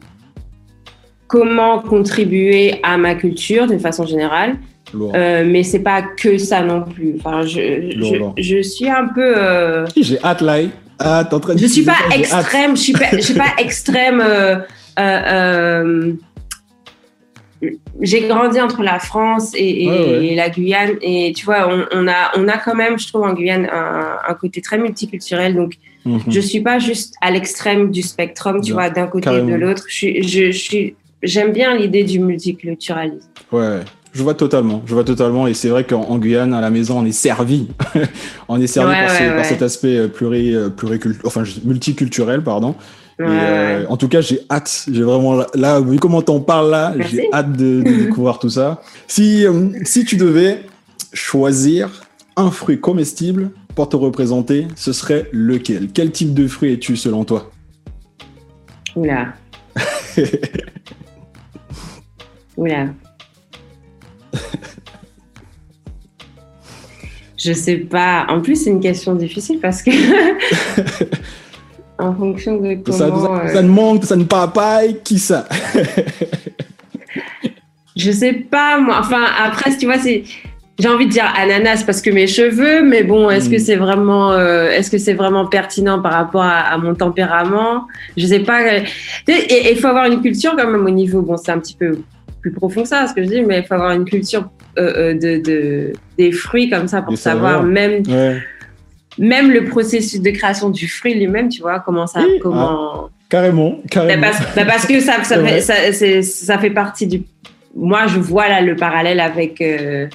comment 1.27 1.79
contribuer 1.79 2.79
à 2.83 2.97
ma 2.97 3.15
culture 3.15 3.67
d'une 3.67 3.79
façon 3.79 4.05
générale, 4.05 4.55
euh, 4.95 5.43
mais 5.45 5.63
c'est 5.63 5.79
pas 5.79 6.01
que 6.03 6.37
ça 6.37 6.61
non 6.61 6.83
plus. 6.83 7.15
Enfin, 7.19 7.41
je, 7.43 7.91
je, 8.37 8.41
je 8.41 8.61
suis 8.61 8.89
un 8.89 9.07
peu. 9.07 9.33
euh, 9.37 9.85
J'ai 9.97 10.23
hâte 10.23 10.41
là. 10.41 10.57
Ah, 10.99 11.25
t'es 11.27 11.35
en 11.35 11.39
train 11.39 11.55
de 11.55 11.59
je 11.59 11.65
suis 11.65 11.81
pas 11.83 11.93
hâte. 12.11 12.19
extrême, 12.19 12.75
je 12.77 12.81
suis 12.81 12.93
pas, 12.93 13.05
je 13.11 13.19
suis 13.21 13.33
pas 13.33 13.53
extrême. 13.59 14.23
euh, 14.99 16.13
j'ai 18.01 18.21
grandi 18.27 18.59
entre 18.59 18.81
la 18.83 18.99
France 18.99 19.51
et, 19.55 19.83
et- 19.83 19.87
Ouais, 19.89 19.99
ouais. 19.99 20.25
et 20.27 20.35
la 20.35 20.49
Guyane 20.49 20.95
et 21.01 21.33
tu 21.35 21.45
vois 21.45 21.67
on, 21.69 21.85
on 21.93 22.07
a 22.07 22.31
on 22.37 22.47
a 22.47 22.57
quand 22.57 22.75
même 22.75 22.97
je 22.99 23.07
trouve 23.07 23.23
en 23.23 23.33
Guyane 23.33 23.67
un, 23.71 24.17
un 24.27 24.33
côté 24.33 24.61
très 24.61 24.77
multiculturel 24.77 25.55
donc 25.55 25.73
Mhm. 26.05 26.19
je 26.27 26.41
suis 26.41 26.59
pas 26.59 26.79
juste 26.79 27.15
à 27.21 27.31
l'extrême 27.31 27.89
du 27.89 28.01
spectrum 28.01 28.59
tu 28.59 28.73
vois 28.73 28.89
d'un 28.89 29.07
côté 29.07 29.29
et 29.33 29.41
de 29.41 29.53
l'autre 29.55 29.85
je 29.87 29.93
suis 29.95 30.23
je, 30.27 30.51
je 30.51 30.77
j'aime 31.23 31.53
bien 31.53 31.77
l'idée 31.77 32.03
du 32.03 32.19
multiculturalisme 32.19 33.27
Ouais, 33.51 33.79
je 34.13 34.21
vois 34.23 34.33
totalement. 34.33 34.81
Je 34.85 34.93
vois 34.93 35.03
totalement. 35.03 35.47
Et 35.47 35.53
c'est 35.53 35.69
vrai 35.69 35.83
qu'en 35.83 36.01
en 36.01 36.17
Guyane, 36.17 36.53
à 36.53 36.61
la 36.61 36.69
maison, 36.71 36.99
on 36.99 37.05
est 37.05 37.11
servi. 37.11 37.67
on 38.47 38.59
est 38.59 38.67
servi 38.67 38.91
Ouais, 38.93 39.35
par, 39.35 39.45
cet 39.45 39.61
aspect 39.61 39.95
euh, 39.97 40.07
pluri, 40.07 40.55
euh, 40.55 40.69
pluricult- 40.69 41.19
enfin, 41.23 41.43
je- 41.43 41.59
multiculturel, 41.63 42.41
pardon. 42.43 42.75
Et, 43.19 43.23
euh, 43.23 43.85
en 43.89 43.97
tout 43.97 44.07
cas, 44.07 44.21
j'ai 44.21 44.39
hâte. 44.49 44.85
J'ai 44.91 45.03
vraiment 45.03 45.43
là, 45.53 45.81
vu 45.81 45.99
comment 45.99 46.21
t'en 46.21 46.39
parles 46.39 46.71
là, 46.71 46.93
j'ai 47.09 47.31
hâte 47.31 47.51
de, 47.53 47.81
de 47.81 47.91
découvrir 48.05 48.39
tout 48.39 48.49
ça. 48.49 48.81
Si 49.07 49.45
euh, 49.45 49.69
si 49.83 50.03
tu 50.03 50.15
devais 50.17 50.61
choisir 51.13 52.03
un 52.35 52.49
fruit 52.49 52.79
comestible 52.79 53.51
pour 53.75 53.89
te 53.89 53.95
représenter, 53.95 54.67
ce 54.75 54.93
serait 54.93 55.29
lequel? 55.31 55.89
Quel 55.93 56.11
type 56.11 56.33
de 56.33 56.47
fruit 56.47 56.73
es-tu 56.73 56.97
selon 56.97 57.23
toi? 57.23 57.51
Oula. 58.95 59.33
Oula. 62.57 62.87
Je 67.43 67.51
sais 67.51 67.75
pas. 67.75 68.25
En 68.29 68.41
plus, 68.41 68.55
c'est 68.63 68.69
une 68.69 68.79
question 68.79 69.15
difficile 69.15 69.59
parce 69.59 69.81
que. 69.83 69.91
En 72.03 72.13
fonction 72.15 72.57
de 72.57 72.75
comment. 72.75 72.97
Ça, 72.97 73.07
ça, 73.09 73.13
euh, 73.43 73.47
ça 73.53 73.61
ne 73.61 73.69
manque, 73.69 74.03
ça 74.05 74.15
ne 74.15 74.23
papaye, 74.25 74.97
qui 75.03 75.19
ça? 75.19 75.47
Je 77.95 78.11
sais 78.11 78.33
pas, 78.33 78.79
moi. 78.79 78.97
Enfin, 78.99 79.21
après, 79.43 79.75
tu 79.77 79.85
vois, 79.85 79.97
c'est. 79.99 80.23
J'ai 80.79 80.87
envie 80.89 81.05
de 81.05 81.11
dire 81.11 81.31
ananas 81.37 81.83
parce 81.85 82.01
que 82.01 82.09
mes 82.09 82.25
cheveux, 82.25 82.81
mais 82.83 83.03
bon, 83.03 83.29
est-ce 83.29 83.47
que 83.47 83.57
Mm. 83.57 83.59
c'est 83.59 83.75
vraiment, 83.75 84.31
euh, 84.31 84.71
est-ce 84.71 84.89
que 84.89 84.97
c'est 84.97 85.13
vraiment 85.13 85.45
pertinent 85.45 86.01
par 86.01 86.13
rapport 86.13 86.41
à, 86.41 86.61
à 86.61 86.77
mon 86.79 86.95
tempérament? 86.95 87.87
Je 88.17 88.25
sais 88.25 88.39
pas. 88.39 88.61
euh, 88.63 88.79
Et 89.27 89.71
il 89.71 89.77
faut 89.77 89.85
avoir 89.87 90.05
une 90.05 90.19
culture 90.21 90.55
quand 90.57 90.67
même 90.67 90.83
au 90.83 90.89
niveau. 90.89 91.21
Bon, 91.21 91.37
c'est 91.37 91.51
un 91.51 91.59
petit 91.59 91.75
peu 91.75 91.99
plus 92.41 92.51
profond 92.51 92.81
que 92.81 92.87
ça, 92.87 93.05
ce 93.05 93.13
que 93.13 93.21
je 93.21 93.27
dis, 93.27 93.41
mais 93.43 93.59
il 93.59 93.65
faut 93.65 93.75
avoir 93.75 93.91
une 93.91 94.05
culture 94.05 94.49
euh, 94.79 95.13
de, 95.13 95.37
de 95.43 95.93
des 96.17 96.31
fruits 96.31 96.71
comme 96.71 96.87
ça 96.87 97.03
pour 97.03 97.11
Des 97.13 97.17
savoir 97.19 97.51
saveurs. 97.57 97.65
même 97.67 98.01
Ouais, 98.07 98.37
même 99.17 99.51
le 99.51 99.65
processus 99.65 100.21
de 100.21 100.29
création 100.31 100.69
du 100.69 100.87
fruit 100.87 101.13
lui-même, 101.15 101.49
tu 101.49 101.61
vois, 101.61 101.79
comment 101.79 102.07
ça, 102.07 102.21
Oui, 102.21 102.39
comment. 102.41 103.09
carrément, 103.29 103.71
Bah, 103.71 103.77
carrément. 103.89 104.21
parce, 104.23 104.55
bah, 104.55 104.65
parce 104.65 104.85
que 104.85 104.99
ça, 104.99 105.23
ça, 105.23 105.43
fait, 105.43 105.61
ça, 105.61 106.21
ça 106.21 106.57
fait 106.57 106.69
partie 106.71 107.07
du. 107.07 107.21
Moi, 107.75 108.07
je 108.07 108.19
vois 108.19 108.47
là 108.49 108.61
le 108.61 108.75
parallèle 108.75 109.19
avec, 109.19 109.59
euh, 109.61 110.07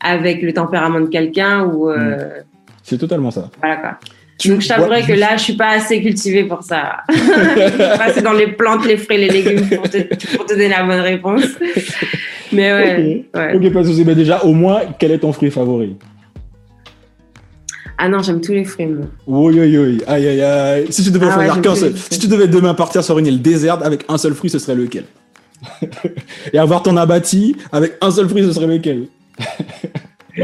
avec 0.00 0.42
le 0.42 0.52
tempérament 0.52 1.00
de 1.00 1.06
quelqu'un 1.06 1.64
ou. 1.64 1.88
euh, 1.90 2.40
C'est 2.82 2.98
totalement 2.98 3.30
ça. 3.30 3.50
Voilà 3.60 3.76
quoi. 3.76 3.98
Tu 4.36 4.48
Donc, 4.48 4.62
je 4.62 4.68
t'avouerais 4.68 5.02
que 5.02 5.12
là, 5.12 5.36
je 5.36 5.42
suis 5.44 5.52
pas 5.56 5.70
assez 5.70 6.02
cultivée 6.02 6.42
pour 6.42 6.64
ça. 6.64 6.96
je 7.08 7.14
suis 7.68 7.78
pas 7.78 8.04
assez 8.06 8.20
dans 8.20 8.32
les 8.32 8.48
plantes, 8.48 8.84
les 8.84 8.96
fruits, 8.96 9.16
les 9.18 9.28
légumes 9.28 9.68
pour 9.68 9.88
te, 9.88 9.98
pour 10.36 10.44
te 10.44 10.54
donner 10.54 10.68
la 10.68 10.82
bonne 10.82 10.98
réponse. 11.00 11.44
Mais 12.52 12.72
ouais. 12.72 13.24
ouais. 13.34 13.54
Ok, 13.54 13.72
pas 13.72 13.80
de 13.82 13.84
souci. 13.86 14.04
Mais 14.04 14.16
déjà, 14.16 14.42
au 14.42 14.52
moins, 14.52 14.80
quel 14.98 15.12
est 15.12 15.18
ton 15.18 15.32
fruit 15.32 15.52
favori? 15.52 15.96
Ah 17.98 18.08
non, 18.08 18.20
j'aime 18.22 18.40
tous 18.40 18.52
les 18.52 18.64
fruits, 18.64 18.86
moi. 18.86 19.06
Oui, 19.26 19.58
oui, 19.60 19.76
oui. 19.78 20.02
Aïe, 20.06 20.26
aïe, 20.28 20.42
aïe. 20.42 20.86
Si 20.90 21.02
tu 21.04 21.10
devais 21.10 21.26
Ah 21.30 21.38
ouais, 21.38 21.60
qu'un 21.62 21.74
seul, 21.74 21.94
si 22.10 22.18
tu 22.18 22.26
devais 22.26 22.48
demain 22.48 22.74
partir 22.74 23.04
sur 23.04 23.18
une 23.18 23.26
île 23.26 23.40
déserte 23.40 23.82
avec 23.84 24.04
un 24.08 24.18
seul 24.18 24.34
fruit, 24.34 24.50
ce 24.50 24.58
serait 24.58 24.74
lequel? 24.74 25.04
Et 26.52 26.58
avoir 26.58 26.82
ton 26.82 26.96
abattis 26.96 27.56
avec 27.72 27.94
un 28.00 28.10
seul 28.10 28.28
fruit, 28.28 28.42
ce 28.42 28.52
serait 28.52 28.66
lequel? 28.66 29.06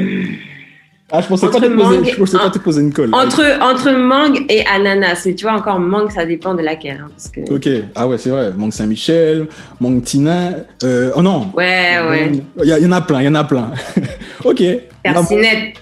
Ah, 1.12 1.20
je 1.20 1.26
pensais 1.26 1.48
pas 1.48 1.56
Entre 1.56 1.66
te 1.66 1.74
poser, 1.74 2.12
je 2.12 2.16
pensais 2.16 2.38
pas 2.38 2.50
te 2.50 2.58
poser 2.60 2.82
une 2.82 2.92
colle. 2.92 3.12
Entre, 3.12 3.42
entre 3.60 3.90
mangue 3.90 4.44
et 4.48 4.64
ananas. 4.64 5.26
Et 5.26 5.34
tu 5.34 5.44
vois, 5.44 5.54
encore 5.54 5.80
mangue, 5.80 6.12
ça 6.12 6.24
dépend 6.24 6.54
de 6.54 6.62
laquelle. 6.62 7.02
hein, 7.04 7.08
parce 7.10 7.28
que... 7.28 7.52
Ok, 7.52 7.68
ah 7.96 8.06
ouais, 8.06 8.16
c'est 8.16 8.30
vrai. 8.30 8.52
Mangue 8.56 8.72
Saint-Michel, 8.72 9.48
Mangue 9.80 10.04
Tina. 10.04 10.50
Euh, 10.84 11.10
oh 11.16 11.22
non. 11.22 11.50
Ouais, 11.56 11.98
ouais. 12.08 12.30
Il 12.62 12.64
y, 12.64 12.68
y 12.68 12.86
en 12.86 12.92
a 12.92 13.00
plein, 13.00 13.22
il 13.22 13.24
y 13.24 13.28
en 13.28 13.34
a 13.34 13.42
plein. 13.42 13.72
ok. 14.44 14.62
Persinette, 15.02 15.74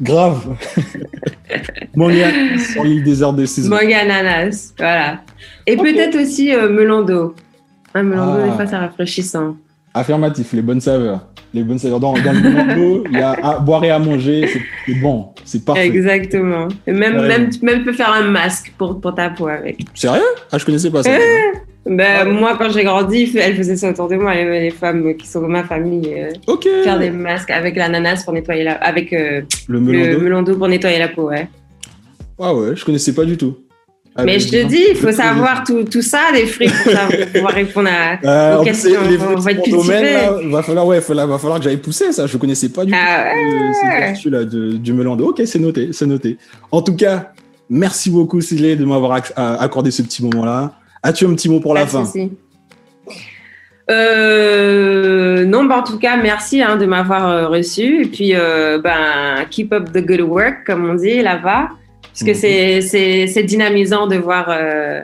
Grave. 0.00 0.56
Sur 2.72 2.84
l'île 2.84 3.02
déserte 3.02 3.36
des 3.36 3.46
saisons. 3.46 3.70
mangue 3.70 3.92
ananas. 3.92 4.72
Voilà. 4.78 5.20
Et 5.66 5.76
peut-être 5.76 6.16
aussi 6.20 6.54
euh, 6.54 6.68
melon 6.70 7.02
d'eau. 7.02 7.34
Un 7.94 8.02
melon 8.04 8.26
d'eau, 8.26 8.38
Ah. 8.42 8.46
des 8.46 8.52
fois, 8.52 8.66
c'est 8.66 8.76
rafraîchissant. 8.76 9.56
Affirmatif, 9.92 10.52
les 10.52 10.62
bonnes 10.62 10.80
saveurs. 10.80 11.26
Les 11.52 11.64
bonnes 11.64 11.78
saveurs. 11.78 11.98
Dans, 11.98 12.12
dans 12.12 12.32
le 12.32 12.76
monde, 12.76 13.06
il 13.10 13.18
y 13.18 13.22
a 13.22 13.32
à 13.32 13.58
boire 13.58 13.82
et 13.84 13.90
à 13.90 13.98
manger, 13.98 14.46
c'est- 14.86 14.94
bon, 15.00 15.30
c'est 15.44 15.64
parfait. 15.64 15.86
Exactement. 15.86 16.68
Et 16.86 16.92
même, 16.92 17.16
Ouais. 17.16 17.26
même, 17.28 17.50
même, 17.62 17.78
tu 17.80 17.84
peux 17.86 17.92
faire 17.92 18.12
un 18.12 18.22
masque 18.30 18.72
pour, 18.78 19.00
pour 19.00 19.14
ta 19.14 19.30
peau 19.30 19.48
avec. 19.48 19.80
Sérieux? 19.94 20.22
Ah, 20.52 20.58
je 20.58 20.64
connaissais 20.64 20.90
pas 20.90 21.02
ça. 21.02 21.10
Ben, 21.86 22.26
Ouais. 22.28 22.32
Moi, 22.32 22.56
quand 22.58 22.70
j'ai 22.70 22.84
grandi, 22.84 23.32
elles 23.38 23.56
faisaient 23.56 23.76
ça 23.76 23.90
autour 23.90 24.08
de 24.08 24.16
moi, 24.16 24.34
les, 24.34 24.60
les 24.60 24.70
femmes 24.70 25.14
qui 25.16 25.26
sont 25.26 25.40
de 25.40 25.46
ma 25.46 25.64
famille. 25.64 26.12
euh, 26.14 26.56
faire 26.84 26.98
des 26.98 27.10
masques 27.10 27.50
avec 27.50 27.74
l'ananas 27.76 28.22
pour 28.24 28.34
nettoyer 28.34 28.64
la... 28.64 28.72
Avec 28.74 29.12
euh, 29.12 29.40
Le 29.66 29.80
melon 29.80 30.42
d'eau. 30.42 30.56
pour 30.56 30.68
nettoyer 30.68 30.98
la 30.98 31.08
peau, 31.08 31.28
ouais. 31.30 31.48
Ah 32.38 32.54
ouais, 32.54 32.76
je 32.76 32.84
connaissais 32.84 33.14
pas 33.14 33.24
du 33.24 33.36
tout. 33.36 33.56
Ah, 34.16 34.24
Mais 34.24 34.38
je 34.40 34.48
te 34.48 34.62
dis, 34.66 34.82
il 34.90 34.96
faut 34.96 35.12
savoir 35.12 35.62
tout, 35.64 35.84
tout 35.84 36.02
ça, 36.02 36.32
des 36.34 36.44
fruits, 36.46 36.68
pour, 36.68 36.92
savoir- 36.92 37.08
pour 37.08 37.26
pouvoir 37.32 37.52
répondre 37.54 37.88
à... 37.90 38.18
Euh, 38.26 38.58
aux 38.60 38.64
questions. 38.64 39.00
les 39.08 39.16
On 39.18 39.36
va 39.36 39.52
être 39.52 39.62
cultivé. 39.62 40.16
va 40.50 40.62
falloir, 40.62 40.86
ouais, 40.86 41.00
falloir- 41.00 41.26
va 41.28 41.38
falloir 41.38 41.58
que 41.60 41.64
j'aille 41.64 41.76
pousser 41.78 42.12
ça. 42.12 42.26
Je 42.26 42.36
connaissais 42.36 42.68
pas 42.70 42.84
du 42.84 42.92
Ah 42.94 43.30
tout 43.32 43.38
euh, 43.56 43.72
ces 43.80 43.86
vertus 44.00 44.32
là 44.32 44.44
de- 44.44 44.72
du 44.76 44.92
melon 44.92 45.16
d'eau. 45.16 45.28
Ok, 45.30 45.42
c'est 45.46 45.58
noté, 45.60 45.90
c'est 45.92 46.06
noté. 46.06 46.36
En 46.72 46.82
tout 46.82 46.94
cas, 46.96 47.32
merci 47.70 48.10
beaucoup 48.10 48.40
Silé 48.40 48.74
de 48.76 48.84
m'avoir 48.84 49.12
euh, 49.16 49.56
accordé 49.58 49.90
ce 49.90 50.02
petit 50.02 50.22
moment-là. 50.24 50.72
As-tu 51.02 51.26
un 51.26 51.34
petit 51.34 51.48
mot 51.48 51.60
pour 51.60 51.74
la 51.74 51.86
fin. 51.86 52.04
Euh, 53.90 55.44
non, 55.46 55.64
bah 55.64 55.78
en 55.78 55.82
tout 55.82 55.98
cas, 55.98 56.16
merci 56.16 56.62
hein, 56.62 56.76
de 56.76 56.86
m'avoir 56.86 57.28
euh, 57.28 57.48
reçu. 57.48 58.02
Et 58.04 58.06
puis, 58.06 58.34
euh, 58.34 58.78
ben, 58.82 59.44
keep 59.50 59.72
up 59.72 59.90
the 59.92 60.04
good 60.06 60.20
work, 60.20 60.64
comme 60.66 60.88
on 60.88 60.94
dit 60.94 61.20
là-bas. 61.22 61.70
Parce 62.02 62.22
que 62.22 62.30
Mhm. 62.30 62.34
c'est- 62.34 62.80
c'est 62.82 63.26
c'est 63.26 63.42
dynamisant 63.42 64.06
de 64.06 64.16
voir 64.16 64.46
euh, 64.48 65.00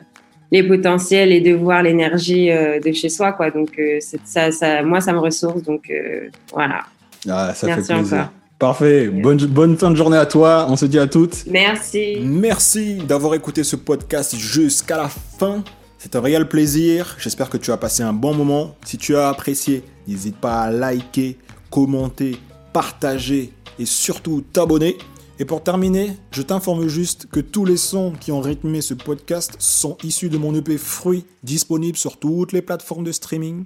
les 0.52 0.62
potentiels 0.62 1.32
et 1.32 1.40
de 1.40 1.52
voir 1.54 1.82
l'énergie 1.82 2.50
euh, 2.52 2.78
de 2.80 2.92
chez 2.92 3.08
soi. 3.08 3.32
Quoi. 3.32 3.50
Donc, 3.50 3.70
euh, 3.78 3.98
ça, 4.24 4.50
ça, 4.52 4.82
moi, 4.82 5.00
ça 5.00 5.12
me 5.12 5.18
ressource. 5.18 5.62
Donc, 5.62 5.84
euh, 5.90 6.28
voilà. 6.52 6.80
Ah, 7.28 7.52
ça 7.54 7.66
Merci 7.66 7.88
fait 7.88 7.94
plaisir. 7.94 8.16
encore. 8.18 8.28
Parfait. 8.58 9.08
Bonne, 9.08 9.36
bonne 9.46 9.76
fin 9.76 9.90
de 9.90 9.96
journée 9.96 10.16
à 10.16 10.26
toi. 10.26 10.66
On 10.70 10.76
se 10.76 10.86
dit 10.86 10.98
à 10.98 11.06
toutes. 11.06 11.44
Merci. 11.50 12.18
Merci 12.22 12.94
d'avoir 13.06 13.34
écouté 13.34 13.64
ce 13.64 13.76
podcast 13.76 14.34
jusqu'à 14.36 14.96
la 14.96 15.08
fin. 15.08 15.62
C'est 16.06 16.14
un 16.14 16.20
réel 16.20 16.48
plaisir. 16.48 17.16
J'espère 17.18 17.50
que 17.50 17.56
tu 17.56 17.72
as 17.72 17.76
passé 17.76 18.04
un 18.04 18.12
bon 18.12 18.32
moment. 18.32 18.76
Si 18.84 18.96
tu 18.96 19.16
as 19.16 19.28
apprécié, 19.28 19.82
n'hésite 20.06 20.36
pas 20.36 20.60
à 20.60 20.70
liker, 20.70 21.36
commenter, 21.68 22.38
partager 22.72 23.52
et 23.80 23.86
surtout 23.86 24.44
t'abonner. 24.52 24.98
Et 25.40 25.44
pour 25.44 25.64
terminer, 25.64 26.12
je 26.30 26.42
t'informe 26.42 26.86
juste 26.86 27.26
que 27.26 27.40
tous 27.40 27.64
les 27.64 27.76
sons 27.76 28.12
qui 28.20 28.30
ont 28.30 28.40
rythmé 28.40 28.82
ce 28.82 28.94
podcast 28.94 29.56
sont 29.58 29.96
issus 30.04 30.28
de 30.28 30.38
mon 30.38 30.54
EP 30.54 30.78
Fruit, 30.78 31.26
disponible 31.42 31.98
sur 31.98 32.18
toutes 32.18 32.52
les 32.52 32.62
plateformes 32.62 33.02
de 33.02 33.10
streaming. 33.10 33.64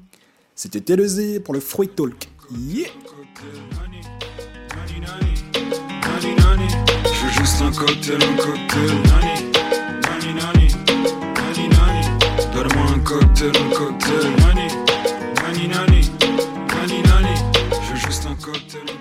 C'était 0.54 0.80
Télésé 0.80 1.40
pour 1.40 1.52
le 1.52 1.60
Fruit 1.60 1.88
Talk. 1.88 2.26
Yeah! 2.58 2.88
Je 7.04 7.26
veux 7.26 7.32
juste 7.38 7.60
un 7.60 7.70
cocktail, 7.70 8.16
un 8.16 8.36
cocktail. 8.36 9.10
Cocktail, 13.10 13.50
un 13.56 13.70
cocktail. 13.70 14.36
Nani, 14.38 14.68
nani, 15.68 16.00
nani, 16.76 17.02
nani. 17.02 17.34
Je 17.82 17.92
veux 17.92 17.98
juste 17.98 18.26
un 18.26 18.36
cocktail. 18.36 18.99